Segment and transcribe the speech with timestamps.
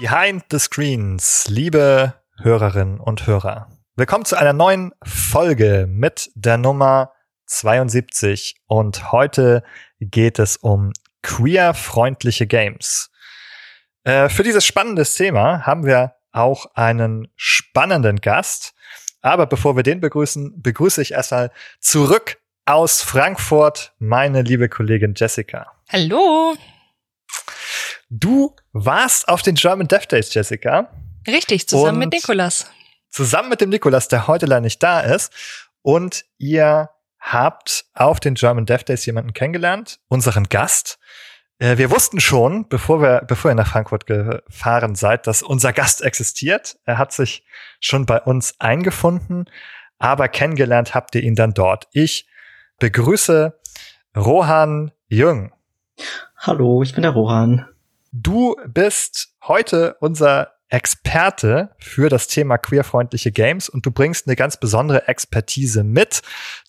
[0.00, 3.68] Behind the Screens, liebe Hörerinnen und Hörer.
[3.96, 7.12] Willkommen zu einer neuen Folge mit der Nummer
[7.46, 9.62] 72 und heute
[10.00, 10.92] geht es um
[11.22, 13.10] queer-freundliche Games.
[14.04, 18.74] Äh, für dieses spannende Thema haben wir auch einen spannenden Gast.
[19.22, 25.72] Aber bevor wir den begrüßen, begrüße ich erstmal zurück aus Frankfurt meine liebe Kollegin Jessica.
[25.88, 26.54] Hallo.
[28.08, 30.90] Du warst auf den German Death Days, Jessica.
[31.26, 32.70] Richtig, zusammen mit Nikolas.
[33.10, 35.32] Zusammen mit dem Nikolas, der heute leider nicht da ist.
[35.82, 36.90] Und ihr
[37.26, 40.98] habt auf den German Death Days jemanden kennengelernt, unseren Gast.
[41.58, 46.02] Äh, wir wussten schon, bevor wir, bevor ihr nach Frankfurt gefahren seid, dass unser Gast
[46.02, 46.78] existiert.
[46.84, 47.44] Er hat sich
[47.80, 49.46] schon bei uns eingefunden,
[49.98, 51.88] aber kennengelernt habt ihr ihn dann dort.
[51.92, 52.28] Ich
[52.78, 53.58] begrüße
[54.16, 55.52] Rohan Jung.
[56.36, 57.66] Hallo, ich bin der Rohan.
[58.12, 64.56] Du bist heute unser Experte für das Thema queerfreundliche Games und du bringst eine ganz
[64.56, 66.22] besondere Expertise mit.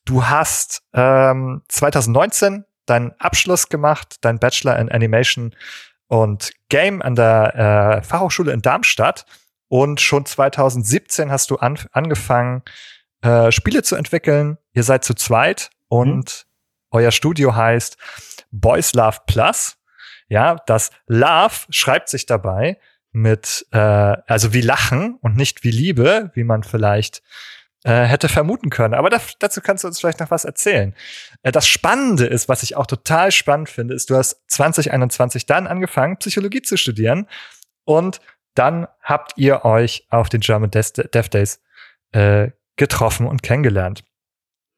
[0.06, 5.56] Du hast ähm, 2019 deinen Abschluss gemacht, dein Bachelor in Animation
[6.08, 9.26] und Game an der äh, Fachhochschule in Darmstadt
[9.68, 12.62] und schon 2017 hast du an, angefangen,
[13.22, 14.58] äh, Spiele zu entwickeln.
[14.74, 16.92] Ihr seid zu zweit und mhm.
[16.92, 17.98] euer Studio heißt
[18.52, 19.78] Boys Love Plus.
[20.30, 22.78] Ja, das Love schreibt sich dabei
[23.12, 27.22] mit, äh, also wie Lachen und nicht wie Liebe, wie man vielleicht
[27.84, 28.94] äh, hätte vermuten können.
[28.94, 30.94] Aber da, dazu kannst du uns vielleicht noch was erzählen.
[31.44, 35.68] Äh, das Spannende ist, was ich auch total spannend finde, ist, du hast 2021 dann
[35.68, 37.28] angefangen, Psychologie zu studieren
[37.86, 38.20] und
[38.56, 41.62] dann habt ihr euch auf den German Dev Days
[42.12, 44.04] äh, getroffen und kennengelernt.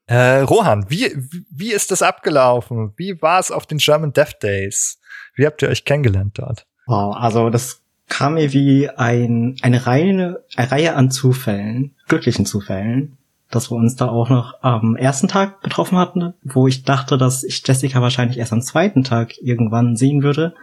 [0.06, 1.16] Äh, Rohan, wie,
[1.50, 2.92] wie ist das abgelaufen?
[2.96, 5.00] Wie war es auf den German Dev Days?
[5.34, 6.66] Wie habt ihr euch kennengelernt dort?
[6.86, 7.79] Wow, also das
[8.10, 13.16] kam mir wie ein, eine, Reihe, eine Reihe an Zufällen, glücklichen Zufällen,
[13.50, 17.42] dass wir uns da auch noch am ersten Tag betroffen hatten, wo ich dachte, dass
[17.42, 20.54] ich Jessica wahrscheinlich erst am zweiten Tag irgendwann sehen würde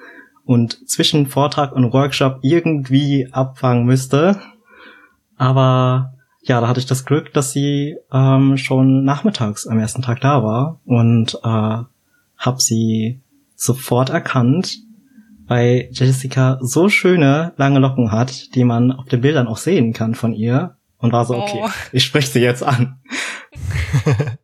[0.45, 4.39] und zwischen Vortrag und Workshop irgendwie abfangen müsste.
[5.37, 10.21] Aber ja, da hatte ich das Glück, dass sie ähm, schon nachmittags am ersten Tag
[10.21, 11.83] da war und äh,
[12.37, 13.19] habe sie
[13.55, 14.77] sofort erkannt,
[15.47, 20.15] weil Jessica so schöne lange Locken hat, die man auf den Bildern auch sehen kann
[20.15, 21.69] von ihr und war so, okay, oh.
[21.91, 23.01] ich spreche sie jetzt an.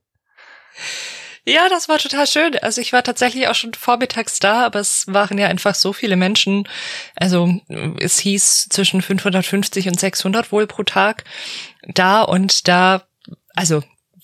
[1.46, 2.58] Ja, das war total schön.
[2.60, 6.16] Also ich war tatsächlich auch schon vormittags da, aber es waren ja einfach so viele
[6.16, 6.68] Menschen.
[7.16, 7.60] Also
[8.00, 11.26] es hieß zwischen 550 und 600 wohl pro Tag
[11.86, 13.04] da und da,
[13.56, 13.84] also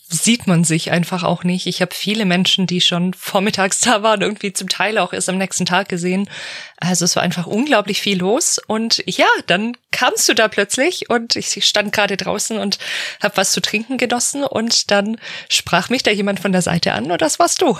[0.09, 1.67] sieht man sich einfach auch nicht.
[1.67, 5.37] Ich habe viele Menschen, die schon vormittags da waren, irgendwie zum Teil auch erst am
[5.37, 6.29] nächsten Tag gesehen.
[6.77, 8.59] Also es war einfach unglaublich viel los.
[8.67, 12.79] Und ja, dann kamst du da plötzlich und ich stand gerade draußen und
[13.21, 15.17] habe was zu trinken genossen und dann
[15.49, 17.77] sprach mich da jemand von der Seite an und das warst du.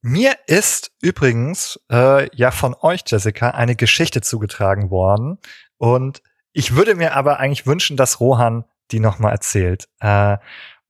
[0.00, 5.38] Mir ist übrigens äh, ja von euch, Jessica, eine Geschichte zugetragen worden.
[5.76, 6.22] Und
[6.52, 9.88] ich würde mir aber eigentlich wünschen, dass Rohan die nochmal erzählt.
[10.00, 10.38] Äh,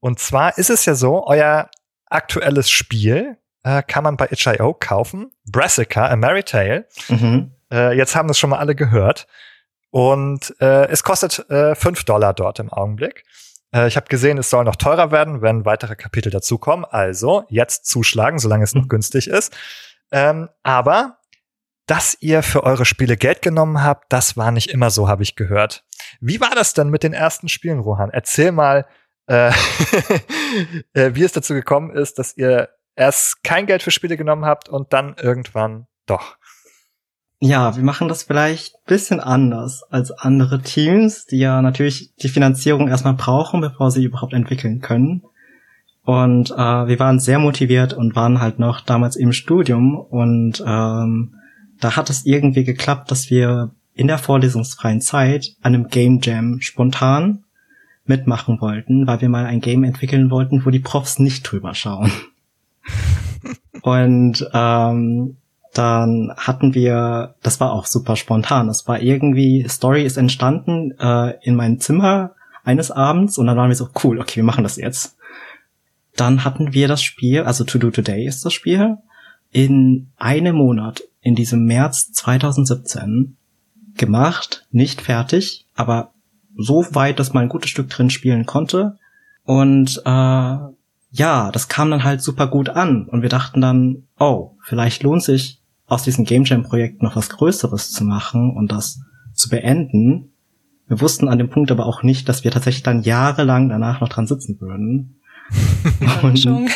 [0.01, 1.71] und zwar ist es ja so, euer
[2.07, 5.31] aktuelles Spiel äh, kann man bei itch.io kaufen.
[5.51, 6.87] Brassica, A Merry Tale.
[7.09, 7.53] Mhm.
[7.73, 9.27] Äh, jetzt haben das schon mal alle gehört.
[9.91, 13.25] Und äh, es kostet äh, 5 Dollar dort im Augenblick.
[13.75, 16.85] Äh, ich habe gesehen, es soll noch teurer werden, wenn weitere Kapitel dazukommen.
[16.85, 18.89] Also jetzt zuschlagen, solange es noch mhm.
[18.89, 19.57] günstig ist.
[20.13, 21.19] Ähm, aber
[21.87, 25.37] dass ihr für eure Spiele Geld genommen habt, das war nicht immer so, habe ich
[25.37, 25.85] gehört.
[26.21, 28.11] Wie war das denn mit den ersten Spielen, Rohan?
[28.11, 28.87] Erzähl mal,
[29.29, 29.51] äh,
[30.95, 34.69] äh, wie es dazu gekommen ist, dass ihr erst kein Geld für Spiele genommen habt
[34.69, 36.37] und dann irgendwann doch.
[37.41, 42.89] Ja, wir machen das vielleicht bisschen anders als andere Teams, die ja natürlich die Finanzierung
[42.89, 45.23] erstmal brauchen, bevor sie überhaupt entwickeln können.
[46.03, 51.35] Und äh, wir waren sehr motiviert und waren halt noch damals im Studium und ähm,
[51.81, 56.61] da hat es irgendwie geklappt, dass wir in der vorlesungsfreien Zeit an einem Game Jam
[56.61, 57.45] spontan
[58.09, 62.13] mitmachen wollten, weil wir mal ein Game entwickeln wollten, wo die Profs nicht drüber schauen.
[63.83, 65.37] Und ähm,
[65.75, 68.67] dann hatten wir, das war auch super spontan.
[68.67, 72.33] Das war irgendwie, Story ist entstanden äh, in meinem Zimmer
[72.65, 75.17] eines Abends und dann waren wir so, cool, okay, wir machen das jetzt.
[76.17, 78.99] dann hatten wir das Spiel, also To Do Today ist das Spiel,
[79.53, 83.37] in einem Monat, in diesem März 2017
[83.97, 86.13] gemacht, nicht fertig, aber
[86.59, 88.99] so weit, dass man ein gutes Stück drin spielen konnte.
[89.45, 90.59] Und äh,
[91.11, 93.07] ja, das kam dann halt super gut an.
[93.07, 97.31] Und wir dachten dann, oh, vielleicht lohnt sich aus diesem Game Jam Projekt noch was
[97.31, 99.01] Größeres zu machen und das
[99.33, 100.33] zu beenden.
[100.87, 104.09] Wir wussten an dem Punkt aber auch nicht, dass wir tatsächlich dann jahrelang danach noch
[104.09, 105.21] dran sitzen würden.
[106.23, 106.47] und,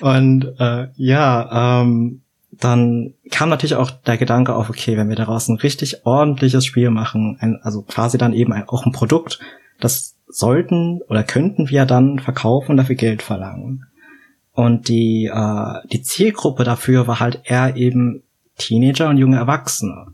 [0.00, 2.22] und äh, ja, ähm,
[2.60, 6.90] dann kam natürlich auch der Gedanke auf, okay, wenn wir daraus ein richtig ordentliches Spiel
[6.90, 9.40] machen, ein, also quasi dann eben ein, auch ein Produkt,
[9.80, 13.86] das sollten oder könnten wir dann verkaufen und dafür Geld verlangen.
[14.52, 18.22] Und die, äh, die Zielgruppe dafür war halt eher eben
[18.58, 20.08] Teenager und junge Erwachsene.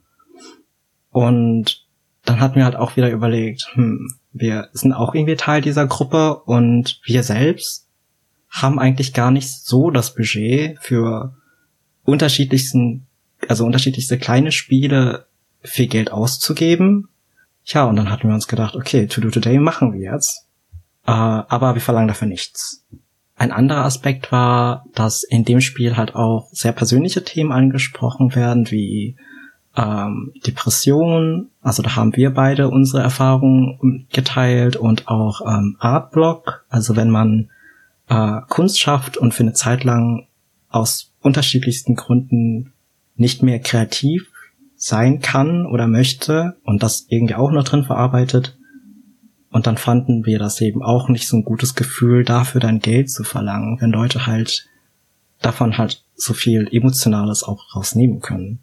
[1.11, 1.85] Und
[2.25, 6.37] dann hatten wir halt auch wieder überlegt, hm, wir sind auch irgendwie Teil dieser Gruppe
[6.37, 7.89] und wir selbst
[8.51, 11.35] haben eigentlich gar nicht so das Budget für
[12.07, 13.07] unterschiedlichsten,
[13.49, 15.27] also unterschiedlichste kleine Spiele
[15.63, 17.09] viel Geld auszugeben.
[17.65, 20.47] Ja, und dann hatten wir uns gedacht, okay, To Do Today machen wir jetzt.
[21.07, 22.85] Äh, aber wir verlangen dafür nichts.
[23.35, 28.71] Ein anderer Aspekt war, dass in dem Spiel halt auch sehr persönliche Themen angesprochen werden,
[28.71, 29.17] wie
[29.77, 31.51] ähm, Depression.
[31.61, 36.65] Also da haben wir beide unsere Erfahrungen geteilt und auch ähm, Artblock.
[36.71, 37.51] Also wenn man
[38.09, 40.27] äh, Kunst schafft und für eine Zeit lang
[40.71, 42.73] aus unterschiedlichsten Gründen
[43.17, 44.31] nicht mehr kreativ
[44.77, 48.57] sein kann oder möchte und das irgendwie auch noch drin verarbeitet.
[49.51, 53.11] Und dann fanden wir das eben auch nicht so ein gutes Gefühl, dafür dein Geld
[53.11, 54.69] zu verlangen, wenn Leute halt
[55.41, 58.61] davon halt so viel Emotionales auch rausnehmen können.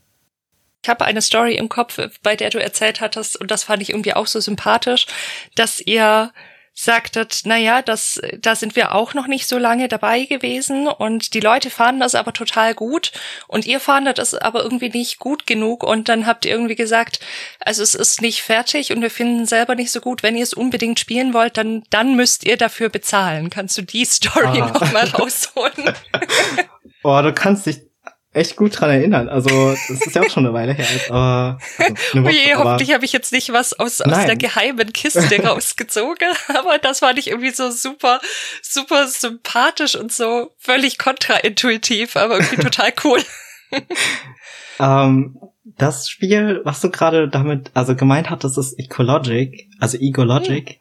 [0.83, 3.89] Ich habe eine Story im Kopf, bei der du erzählt hattest, und das fand ich
[3.89, 5.07] irgendwie auch so sympathisch,
[5.55, 6.31] dass ihr
[6.73, 11.35] sagtet, na ja, das, da sind wir auch noch nicht so lange dabei gewesen und
[11.35, 13.11] die Leute fanden das aber total gut
[13.47, 17.19] und ihr fandet es aber irgendwie nicht gut genug und dann habt ihr irgendwie gesagt,
[17.59, 20.23] also es ist nicht fertig und wir finden selber nicht so gut.
[20.23, 23.51] Wenn ihr es unbedingt spielen wollt, dann, dann müsst ihr dafür bezahlen.
[23.51, 24.71] Kannst du die Story ah.
[24.71, 25.93] noch mal rausholen?
[27.03, 27.81] Boah, du kannst dich
[28.33, 29.29] echt gut dran erinnern.
[29.29, 30.85] Also, das ist ja auch schon eine Weile her.
[31.09, 35.41] Aber, also Woche, Oje, hoffentlich habe ich jetzt nicht was aus, aus der geheimen Kiste
[35.45, 36.29] rausgezogen.
[36.49, 38.19] Aber das fand ich irgendwie so super,
[38.61, 43.19] super sympathisch und so völlig kontraintuitiv, aber irgendwie total cool.
[44.79, 45.37] ähm,
[45.77, 50.69] das Spiel, was du gerade damit, also gemeint hattest, ist Ecologic, also Egologic.
[50.69, 50.75] Hm.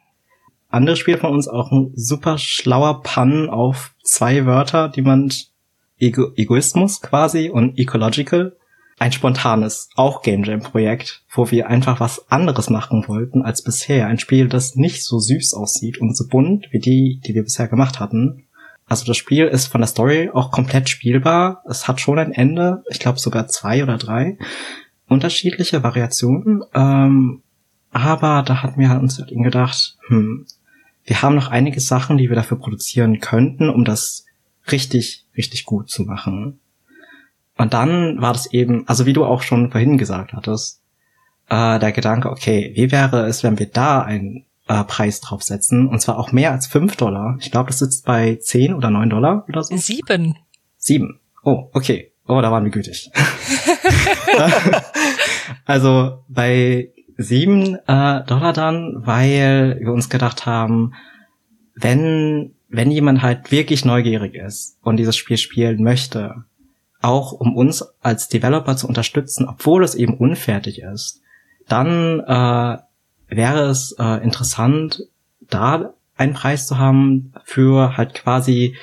[0.69, 5.31] Anderes Spiel von uns auch ein super schlauer Pun auf zwei Wörter, die man
[6.03, 8.57] Ego Egoismus quasi und Ecological.
[8.99, 14.07] Ein spontanes, auch Game Jam Projekt, wo wir einfach was anderes machen wollten als bisher.
[14.07, 17.67] Ein Spiel, das nicht so süß aussieht und so bunt wie die, die wir bisher
[17.67, 18.45] gemacht hatten.
[18.85, 21.63] Also das Spiel ist von der Story auch komplett spielbar.
[21.67, 24.37] Es hat schon ein Ende, ich glaube sogar zwei oder drei
[25.07, 26.63] unterschiedliche Variationen.
[26.73, 27.41] Ähm,
[27.91, 30.45] aber da hatten wir halt uns halt gedacht, hm,
[31.05, 34.25] wir haben noch einige Sachen, die wir dafür produzieren könnten, um das
[34.71, 36.59] richtig, richtig gut zu machen.
[37.57, 40.81] Und dann war das eben, also wie du auch schon vorhin gesagt hattest,
[41.49, 45.87] äh, der Gedanke, okay, wie wäre es, wenn wir da einen äh, Preis draufsetzen?
[45.87, 47.37] Und zwar auch mehr als fünf Dollar.
[47.39, 49.75] Ich glaube, das sitzt bei zehn oder neun Dollar oder so.
[49.77, 50.37] Sieben.
[50.77, 51.19] Sieben.
[51.43, 52.11] Oh, okay.
[52.25, 53.11] Oh, da waren wir gütig.
[55.65, 60.93] also bei sieben äh, Dollar dann, weil wir uns gedacht haben,
[61.75, 66.43] wenn wenn jemand halt wirklich neugierig ist und dieses Spiel spielen möchte,
[67.01, 71.21] auch um uns als Developer zu unterstützen, obwohl es eben unfertig ist,
[71.67, 72.77] dann äh,
[73.27, 75.03] wäre es äh, interessant,
[75.39, 78.75] da einen Preis zu haben für halt quasi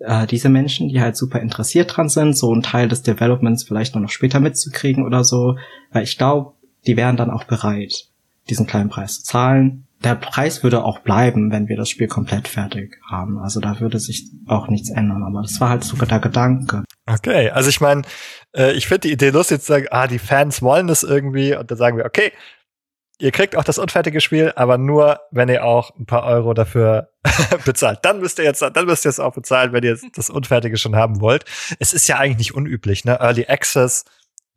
[0.00, 3.94] äh, diese Menschen, die halt super interessiert dran sind, so einen Teil des Developments vielleicht
[3.94, 5.56] nur noch später mitzukriegen oder so,
[5.92, 6.54] weil ich glaube,
[6.88, 8.08] die wären dann auch bereit,
[8.50, 12.46] diesen kleinen Preis zu zahlen, der Preis würde auch bleiben, wenn wir das Spiel komplett
[12.46, 13.38] fertig haben.
[13.38, 15.24] Also da würde sich auch nichts ändern.
[15.24, 16.84] Aber das war halt sogar der Gedanke.
[17.06, 18.02] Okay, also ich meine,
[18.56, 21.72] äh, ich finde die Idee lustig zu sagen, ah, die Fans wollen das irgendwie und
[21.72, 22.30] dann sagen wir, okay,
[23.18, 27.10] ihr kriegt auch das unfertige Spiel, aber nur, wenn ihr auch ein paar Euro dafür
[27.64, 27.98] bezahlt.
[28.02, 30.94] Dann müsst ihr jetzt, dann müsst ihr es auch bezahlen, wenn ihr das Unfertige schon
[30.94, 31.44] haben wollt.
[31.80, 33.18] Es ist ja eigentlich nicht unüblich, ne?
[33.20, 34.04] Early Access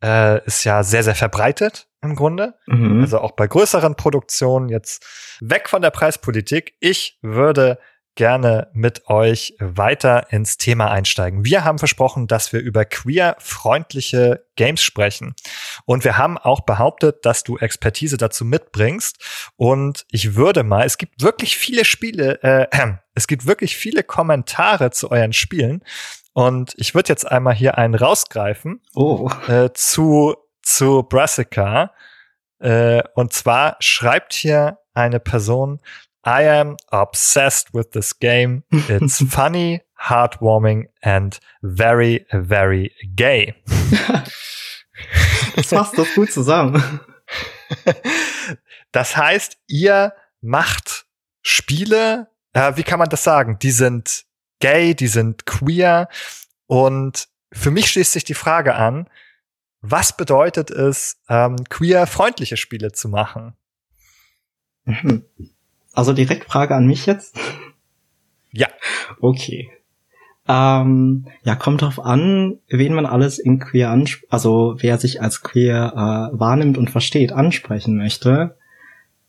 [0.00, 2.54] äh, ist ja sehr, sehr verbreitet im Grunde.
[2.66, 3.02] Mhm.
[3.02, 5.04] Also auch bei größeren Produktionen jetzt
[5.40, 6.74] weg von der Preispolitik.
[6.80, 7.78] Ich würde
[8.16, 11.44] gerne mit euch weiter ins Thema einsteigen.
[11.44, 15.34] Wir haben versprochen, dass wir über queer-freundliche Games sprechen.
[15.86, 19.52] Und wir haben auch behauptet, dass du Expertise dazu mitbringst.
[19.56, 22.66] Und ich würde mal, es gibt wirklich viele Spiele, äh,
[23.14, 25.82] es gibt wirklich viele Kommentare zu euren Spielen.
[26.32, 29.30] Und ich würde jetzt einmal hier einen rausgreifen Oh.
[29.48, 30.36] äh, zu,
[30.74, 31.92] zu Brassica.
[32.58, 35.80] Äh, und zwar schreibt hier eine Person,
[36.26, 38.64] I am obsessed with this game.
[38.88, 43.54] It's funny, heartwarming and very, very gay.
[45.56, 47.00] Das fasst das gut zusammen.
[48.92, 51.06] Das heißt, ihr macht
[51.42, 53.56] Spiele, äh, wie kann man das sagen?
[53.60, 54.24] Die sind
[54.58, 56.08] gay, die sind queer.
[56.66, 59.08] Und für mich schließt sich die Frage an,
[59.82, 63.54] was bedeutet es, ähm, queer-freundliche Spiele zu machen?
[65.92, 67.36] Also direkt Frage an mich jetzt?
[68.52, 68.68] Ja.
[69.20, 69.68] Okay.
[70.46, 75.42] Ähm, ja, kommt drauf an, wen man alles in queer ansp also wer sich als
[75.42, 78.56] queer äh, wahrnimmt und versteht, ansprechen möchte.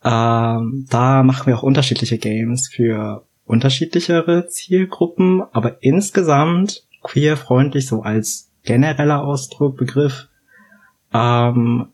[0.03, 8.51] Ähm, da machen wir auch unterschiedliche Games für unterschiedlichere Zielgruppen, aber insgesamt queer-freundlich so als
[8.63, 10.27] genereller Ausdruck, Begriff,
[11.13, 11.87] ähm,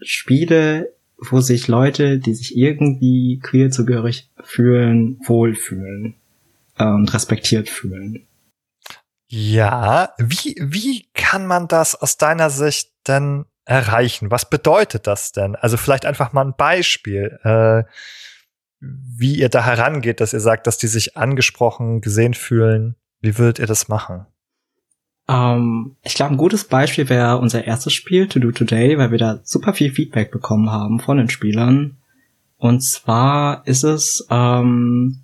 [0.00, 6.14] Spiele, wo sich Leute, die sich irgendwie queer zugehörig fühlen, wohlfühlen
[6.78, 8.26] äh, und respektiert fühlen.
[9.30, 14.30] Ja, wie, wie kann man das aus deiner Sicht denn erreichen?
[14.30, 15.54] Was bedeutet das denn?
[15.54, 17.84] Also vielleicht einfach mal ein Beispiel, äh,
[18.80, 22.94] wie ihr da herangeht, dass ihr sagt, dass die sich angesprochen, gesehen fühlen.
[23.20, 24.26] Wie würdet ihr das machen?
[25.28, 29.18] Ähm, ich glaube, ein gutes Beispiel wäre unser erstes Spiel, To Do Today, weil wir
[29.18, 31.96] da super viel Feedback bekommen haben von den Spielern.
[32.56, 35.20] Und zwar ist es ähm,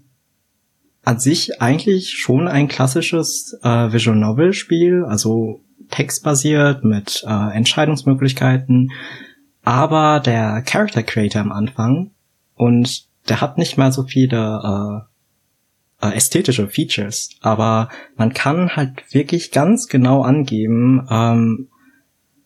[1.03, 8.93] an sich eigentlich schon ein klassisches äh, Visual Novel Spiel, also textbasiert mit äh, Entscheidungsmöglichkeiten,
[9.63, 12.11] aber der Character Creator am Anfang
[12.55, 15.14] und der hat nicht mal so viele äh,
[16.13, 21.69] ästhetische Features, aber man kann halt wirklich ganz genau angeben, ähm,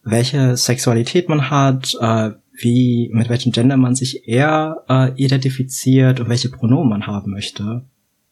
[0.03, 6.29] welche Sexualität man hat, äh, wie mit welchem Gender man sich eher äh, identifiziert und
[6.29, 7.85] welche Pronomen man haben möchte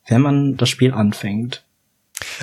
[0.07, 1.65] wenn man das Spiel anfängt.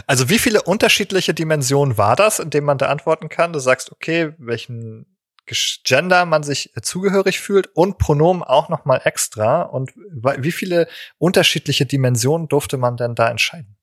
[0.05, 3.53] Also wie viele unterschiedliche Dimensionen war das, in denen man da antworten kann?
[3.53, 5.05] Du sagst, okay, welchen
[5.45, 9.61] Gender man sich zugehörig fühlt und Pronomen auch noch mal extra.
[9.63, 13.75] Und wie viele unterschiedliche Dimensionen durfte man denn da entscheiden?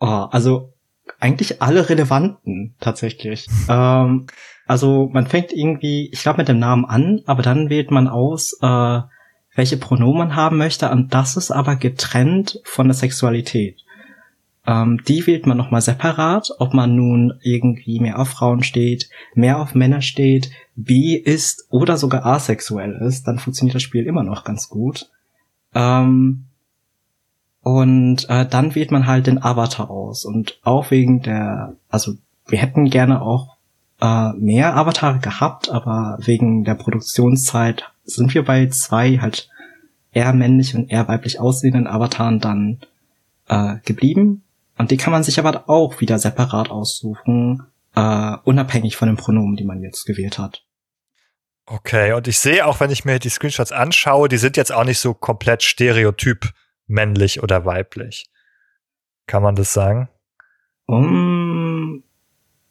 [0.00, 0.74] Oh, also
[1.20, 3.46] eigentlich alle relevanten tatsächlich.
[3.68, 4.26] ähm,
[4.66, 8.56] also man fängt irgendwie, ich glaube, mit dem Namen an, aber dann wählt man aus,
[8.62, 9.00] äh,
[9.54, 13.80] welche Pronomen man haben möchte, und das ist aber getrennt von der Sexualität.
[14.66, 19.60] Ähm, die wählt man nochmal separat, ob man nun irgendwie mehr auf Frauen steht, mehr
[19.60, 24.44] auf Männer steht, bi ist oder sogar asexuell ist, dann funktioniert das Spiel immer noch
[24.44, 25.10] ganz gut.
[25.74, 26.46] Ähm,
[27.62, 30.24] und äh, dann wählt man halt den Avatar aus.
[30.24, 32.14] Und auch wegen der, also
[32.46, 33.56] wir hätten gerne auch
[34.00, 39.48] äh, mehr Avatare gehabt, aber wegen der Produktionszeit sind wir bei zwei halt
[40.12, 42.78] eher männlich und eher weiblich aussehenden Avataren dann
[43.48, 44.43] äh, geblieben.
[44.76, 47.62] Und die kann man sich aber auch wieder separat aussuchen,
[47.94, 50.64] äh, unabhängig von den Pronomen, die man jetzt gewählt hat.
[51.66, 54.84] Okay, und ich sehe auch, wenn ich mir die Screenshots anschaue, die sind jetzt auch
[54.84, 56.52] nicht so komplett stereotyp
[56.86, 58.26] männlich oder weiblich.
[59.26, 60.08] Kann man das sagen?
[60.86, 62.02] Um,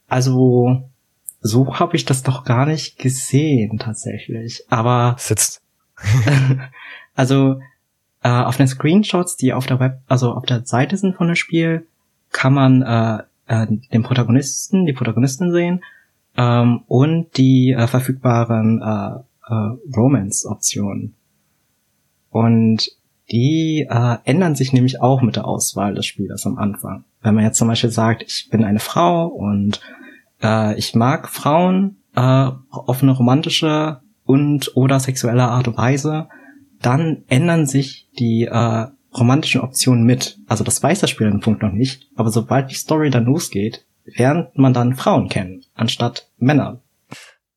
[0.07, 0.91] also
[1.41, 4.63] so habe ich das doch gar nicht gesehen tatsächlich.
[4.69, 5.61] Aber sitzt.
[7.15, 7.59] also
[8.21, 11.35] äh, auf den Screenshots, die auf der Web, also auf der Seite sind von dem
[11.35, 11.87] Spiel,
[12.33, 15.83] kann man äh, äh, den Protagonisten, die Protagonistin sehen
[16.35, 21.15] ähm, und die äh, verfügbaren äh, äh, Romance-Optionen.
[22.29, 22.89] Und
[23.31, 27.05] die äh, ändern sich nämlich auch mit der Auswahl des Spielers am Anfang.
[27.21, 29.79] Wenn man jetzt zum Beispiel sagt, ich bin eine Frau und
[30.41, 36.27] äh, ich mag Frauen äh, auf eine romantische und oder sexuelle Art und Weise,
[36.81, 38.87] dann ändern sich die äh,
[39.17, 40.37] romantischen Optionen mit.
[40.47, 43.25] Also das weiß das Spiel an dem Punkt noch nicht, aber sobald die Story dann
[43.25, 46.81] losgeht, lernt man dann Frauen kennen, anstatt Männer.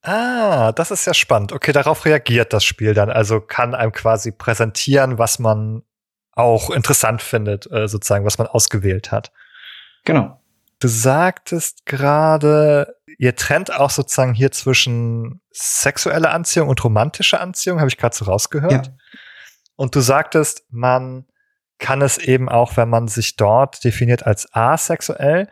[0.02, 1.52] Ah, das ist ja spannend.
[1.52, 3.10] Okay, darauf reagiert das Spiel dann.
[3.10, 5.82] Also kann einem quasi präsentieren, was man
[6.32, 9.32] auch interessant findet, äh, sozusagen, was man ausgewählt hat.
[10.04, 10.40] Genau.
[10.78, 17.88] Du sagtest gerade, ihr trennt auch sozusagen hier zwischen sexuelle Anziehung und romantische Anziehung, habe
[17.88, 18.86] ich gerade so rausgehört.
[18.86, 18.92] Ja.
[19.74, 21.26] Und du sagtest, man
[21.78, 25.48] kann es eben auch, wenn man sich dort definiert als asexuell,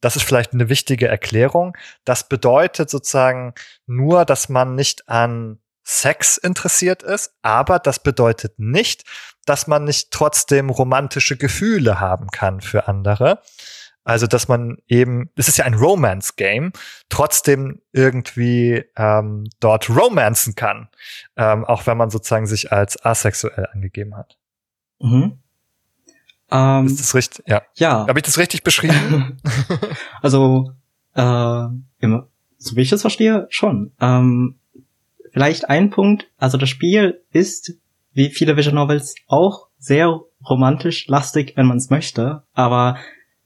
[0.00, 1.76] das ist vielleicht eine wichtige Erklärung.
[2.04, 3.54] Das bedeutet sozusagen
[3.86, 9.04] nur, dass man nicht an Sex interessiert ist, aber das bedeutet nicht,
[9.46, 13.40] dass man nicht trotzdem romantische Gefühle haben kann für andere.
[14.04, 16.72] Also, dass man eben, es ist ja ein Romance-Game,
[17.08, 20.88] trotzdem irgendwie ähm, dort romanzen kann,
[21.36, 24.38] ähm, auch wenn man sozusagen sich als asexuell angegeben hat.
[25.00, 25.42] Mhm.
[26.50, 27.44] Ähm, ist das richtig?
[27.46, 27.62] Ja.
[27.74, 28.06] Ja.
[28.06, 29.36] Habe ich das richtig beschrieben?
[30.22, 30.72] also,
[31.14, 31.66] äh,
[32.00, 33.92] immer, so wie ich es verstehe, schon.
[34.00, 34.56] Ähm,
[35.32, 37.74] vielleicht ein Punkt, also das Spiel ist,
[38.12, 42.96] wie viele Visual Novels, auch sehr romantisch lastig, wenn man es möchte, aber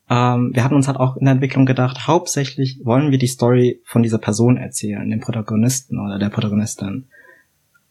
[0.08, 3.80] ähm, wir hatten uns halt auch in der Entwicklung gedacht, hauptsächlich wollen wir die Story
[3.84, 7.06] von dieser Person erzählen, dem Protagonisten oder der Protagonistin.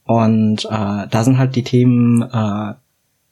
[0.04, 2.74] Und äh, da sind halt die Themen, äh,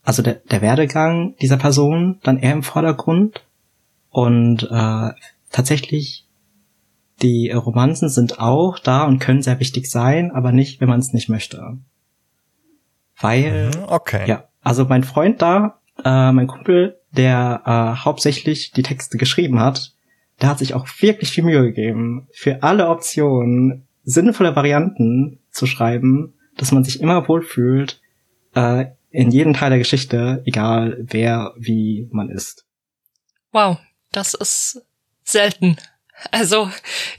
[0.04, 3.46] also der, der Werdegang dieser Person dann eher im Vordergrund.
[4.10, 5.10] Und äh,
[5.52, 6.26] tatsächlich,
[7.22, 11.14] die Romanzen sind auch da und können sehr wichtig sein, aber nicht, wenn man es
[11.14, 11.78] nicht möchte.
[13.20, 14.24] Weil, mhm, okay.
[14.28, 19.94] ja, also mein Freund da, äh, mein Kumpel, der äh, hauptsächlich die Texte geschrieben hat,
[20.42, 26.34] der hat sich auch wirklich viel Mühe gegeben, für alle Optionen sinnvolle Varianten zu schreiben,
[26.58, 28.02] dass man sich immer wohlfühlt,
[28.56, 32.66] äh, in jedem Teil der Geschichte, egal wer, wie man ist.
[33.52, 33.78] Wow,
[34.12, 34.82] das ist
[35.24, 35.78] selten.
[36.32, 36.70] Also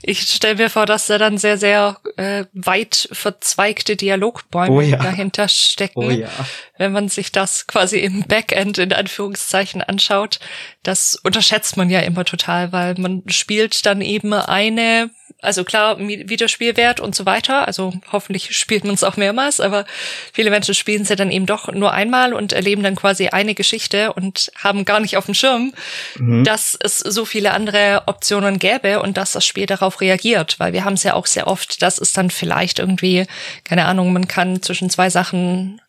[0.01, 4.97] ich stelle mir vor, dass da dann sehr, sehr äh, weit verzweigte Dialogbäume oh ja.
[4.97, 6.05] dahinter stecken.
[6.05, 6.29] Oh ja.
[6.77, 10.39] Wenn man sich das quasi im Backend in Anführungszeichen anschaut,
[10.83, 15.09] das unterschätzt man ja immer total, weil man spielt dann eben eine
[15.41, 17.67] also klar, Videospielwert und so weiter.
[17.67, 19.85] Also hoffentlich spielt man es auch mehrmals, aber
[20.33, 23.55] viele Menschen spielen es ja dann eben doch nur einmal und erleben dann quasi eine
[23.55, 25.73] Geschichte und haben gar nicht auf dem Schirm,
[26.17, 26.43] mhm.
[26.43, 30.59] dass es so viele andere Optionen gäbe und dass das Spiel darauf reagiert.
[30.59, 33.25] Weil wir haben es ja auch sehr oft, dass es dann vielleicht irgendwie,
[33.63, 35.79] keine Ahnung, man kann zwischen zwei Sachen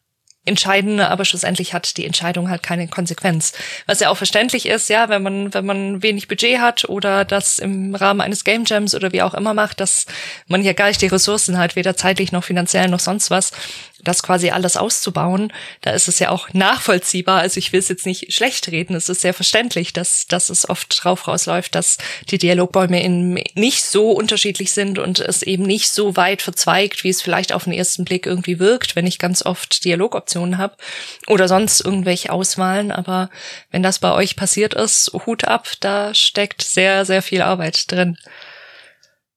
[0.44, 3.52] entscheiden, aber schlussendlich hat die Entscheidung halt keine Konsequenz.
[3.86, 7.60] Was ja auch verständlich ist, ja, wenn man, wenn man wenig Budget hat oder das
[7.60, 10.06] im Rahmen eines Game Jams oder wie auch immer macht, dass
[10.48, 13.52] man ja gar nicht die Ressourcen hat, weder zeitlich noch finanziell noch sonst was,
[14.02, 17.40] das quasi alles auszubauen, da ist es ja auch nachvollziehbar.
[17.40, 20.68] Also ich will es jetzt nicht schlecht reden, es ist sehr verständlich, dass, dass es
[20.68, 25.90] oft drauf rausläuft, dass die Dialogbäume in nicht so unterschiedlich sind und es eben nicht
[25.92, 29.44] so weit verzweigt, wie es vielleicht auf den ersten Blick irgendwie wirkt, wenn ich ganz
[29.44, 30.76] oft Dialogoptionen habe
[31.26, 32.90] oder sonst irgendwelche Auswahlen.
[32.90, 33.30] Aber
[33.70, 38.16] wenn das bei euch passiert ist, Hut ab, da steckt sehr, sehr viel Arbeit drin.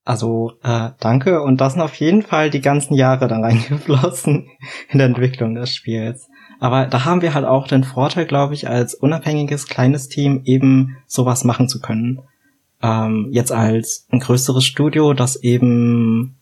[0.06, 4.48] Also äh, danke und das sind auf jeden Fall die ganzen Jahre dann reingeflossen
[4.90, 6.30] in der Entwicklung des Spiels.
[6.60, 10.98] Aber da haben wir halt auch den Vorteil, glaube ich, als unabhängiges kleines Team eben
[11.08, 12.22] sowas machen zu können.
[12.84, 16.36] Ähm, jetzt als ein größeres Studio, das eben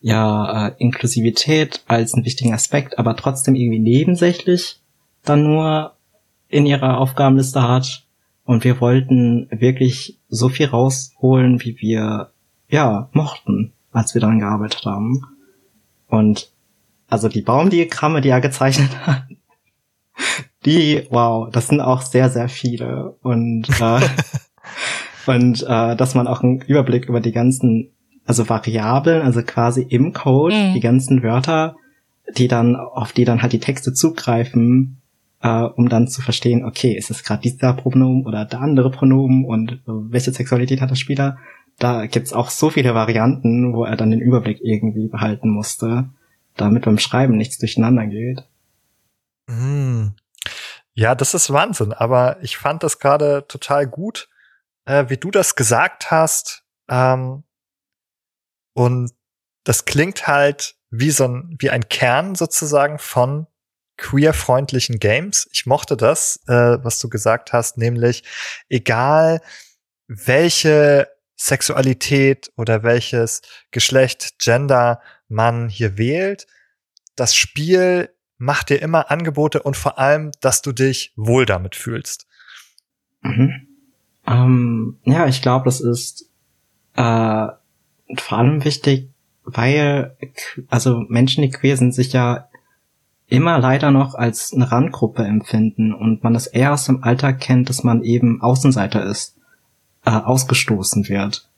[0.00, 4.80] ja äh, Inklusivität als einen wichtigen Aspekt, aber trotzdem irgendwie nebensächlich
[5.22, 5.92] dann nur
[6.48, 8.04] in ihrer Aufgabenliste hat.
[8.44, 12.31] Und wir wollten wirklich so viel rausholen, wie wir
[12.72, 15.22] ja, mochten, als wir daran gearbeitet haben.
[16.08, 16.50] Und
[17.08, 19.24] also die Baumdiagramme, die er gezeichnet hat,
[20.64, 23.14] die, wow, das sind auch sehr, sehr viele.
[23.22, 24.00] Und, äh,
[25.26, 27.90] und äh, dass man auch einen Überblick über die ganzen,
[28.24, 30.72] also Variablen, also quasi im Code, mhm.
[30.72, 31.76] die ganzen Wörter,
[32.38, 35.02] die dann, auf die dann halt die Texte zugreifen,
[35.42, 39.44] äh, um dann zu verstehen, okay, ist es gerade dieser Pronomen oder der andere Pronomen
[39.44, 41.36] und äh, welche Sexualität hat der Spieler?
[41.78, 46.08] Da gibt's auch so viele Varianten, wo er dann den Überblick irgendwie behalten musste,
[46.56, 48.44] damit beim Schreiben nichts durcheinander geht.
[49.48, 50.08] Mm.
[50.94, 54.28] Ja, das ist Wahnsinn, aber ich fand das gerade total gut,
[54.84, 56.64] äh, wie du das gesagt hast.
[56.88, 57.44] Ähm,
[58.74, 59.12] und
[59.64, 63.46] das klingt halt wie so ein, wie ein Kern sozusagen von
[63.96, 65.48] queerfreundlichen Games.
[65.52, 68.24] Ich mochte das, äh, was du gesagt hast, nämlich
[68.68, 69.40] egal
[70.08, 71.08] welche
[71.42, 76.46] Sexualität oder welches Geschlecht, Gender man hier wählt.
[77.16, 82.28] Das Spiel macht dir immer Angebote und vor allem, dass du dich wohl damit fühlst.
[83.22, 83.66] Mhm.
[84.26, 86.30] Ähm, ja, ich glaube, das ist
[86.94, 87.00] äh,
[88.16, 89.08] vor allem wichtig,
[89.44, 90.16] weil
[90.68, 92.48] also Menschen, die queer sind, sich ja
[93.26, 97.68] immer leider noch als eine Randgruppe empfinden und man das eher aus dem Alltag kennt,
[97.68, 99.41] dass man eben Außenseiter ist
[100.04, 101.48] äh, ausgestoßen wird.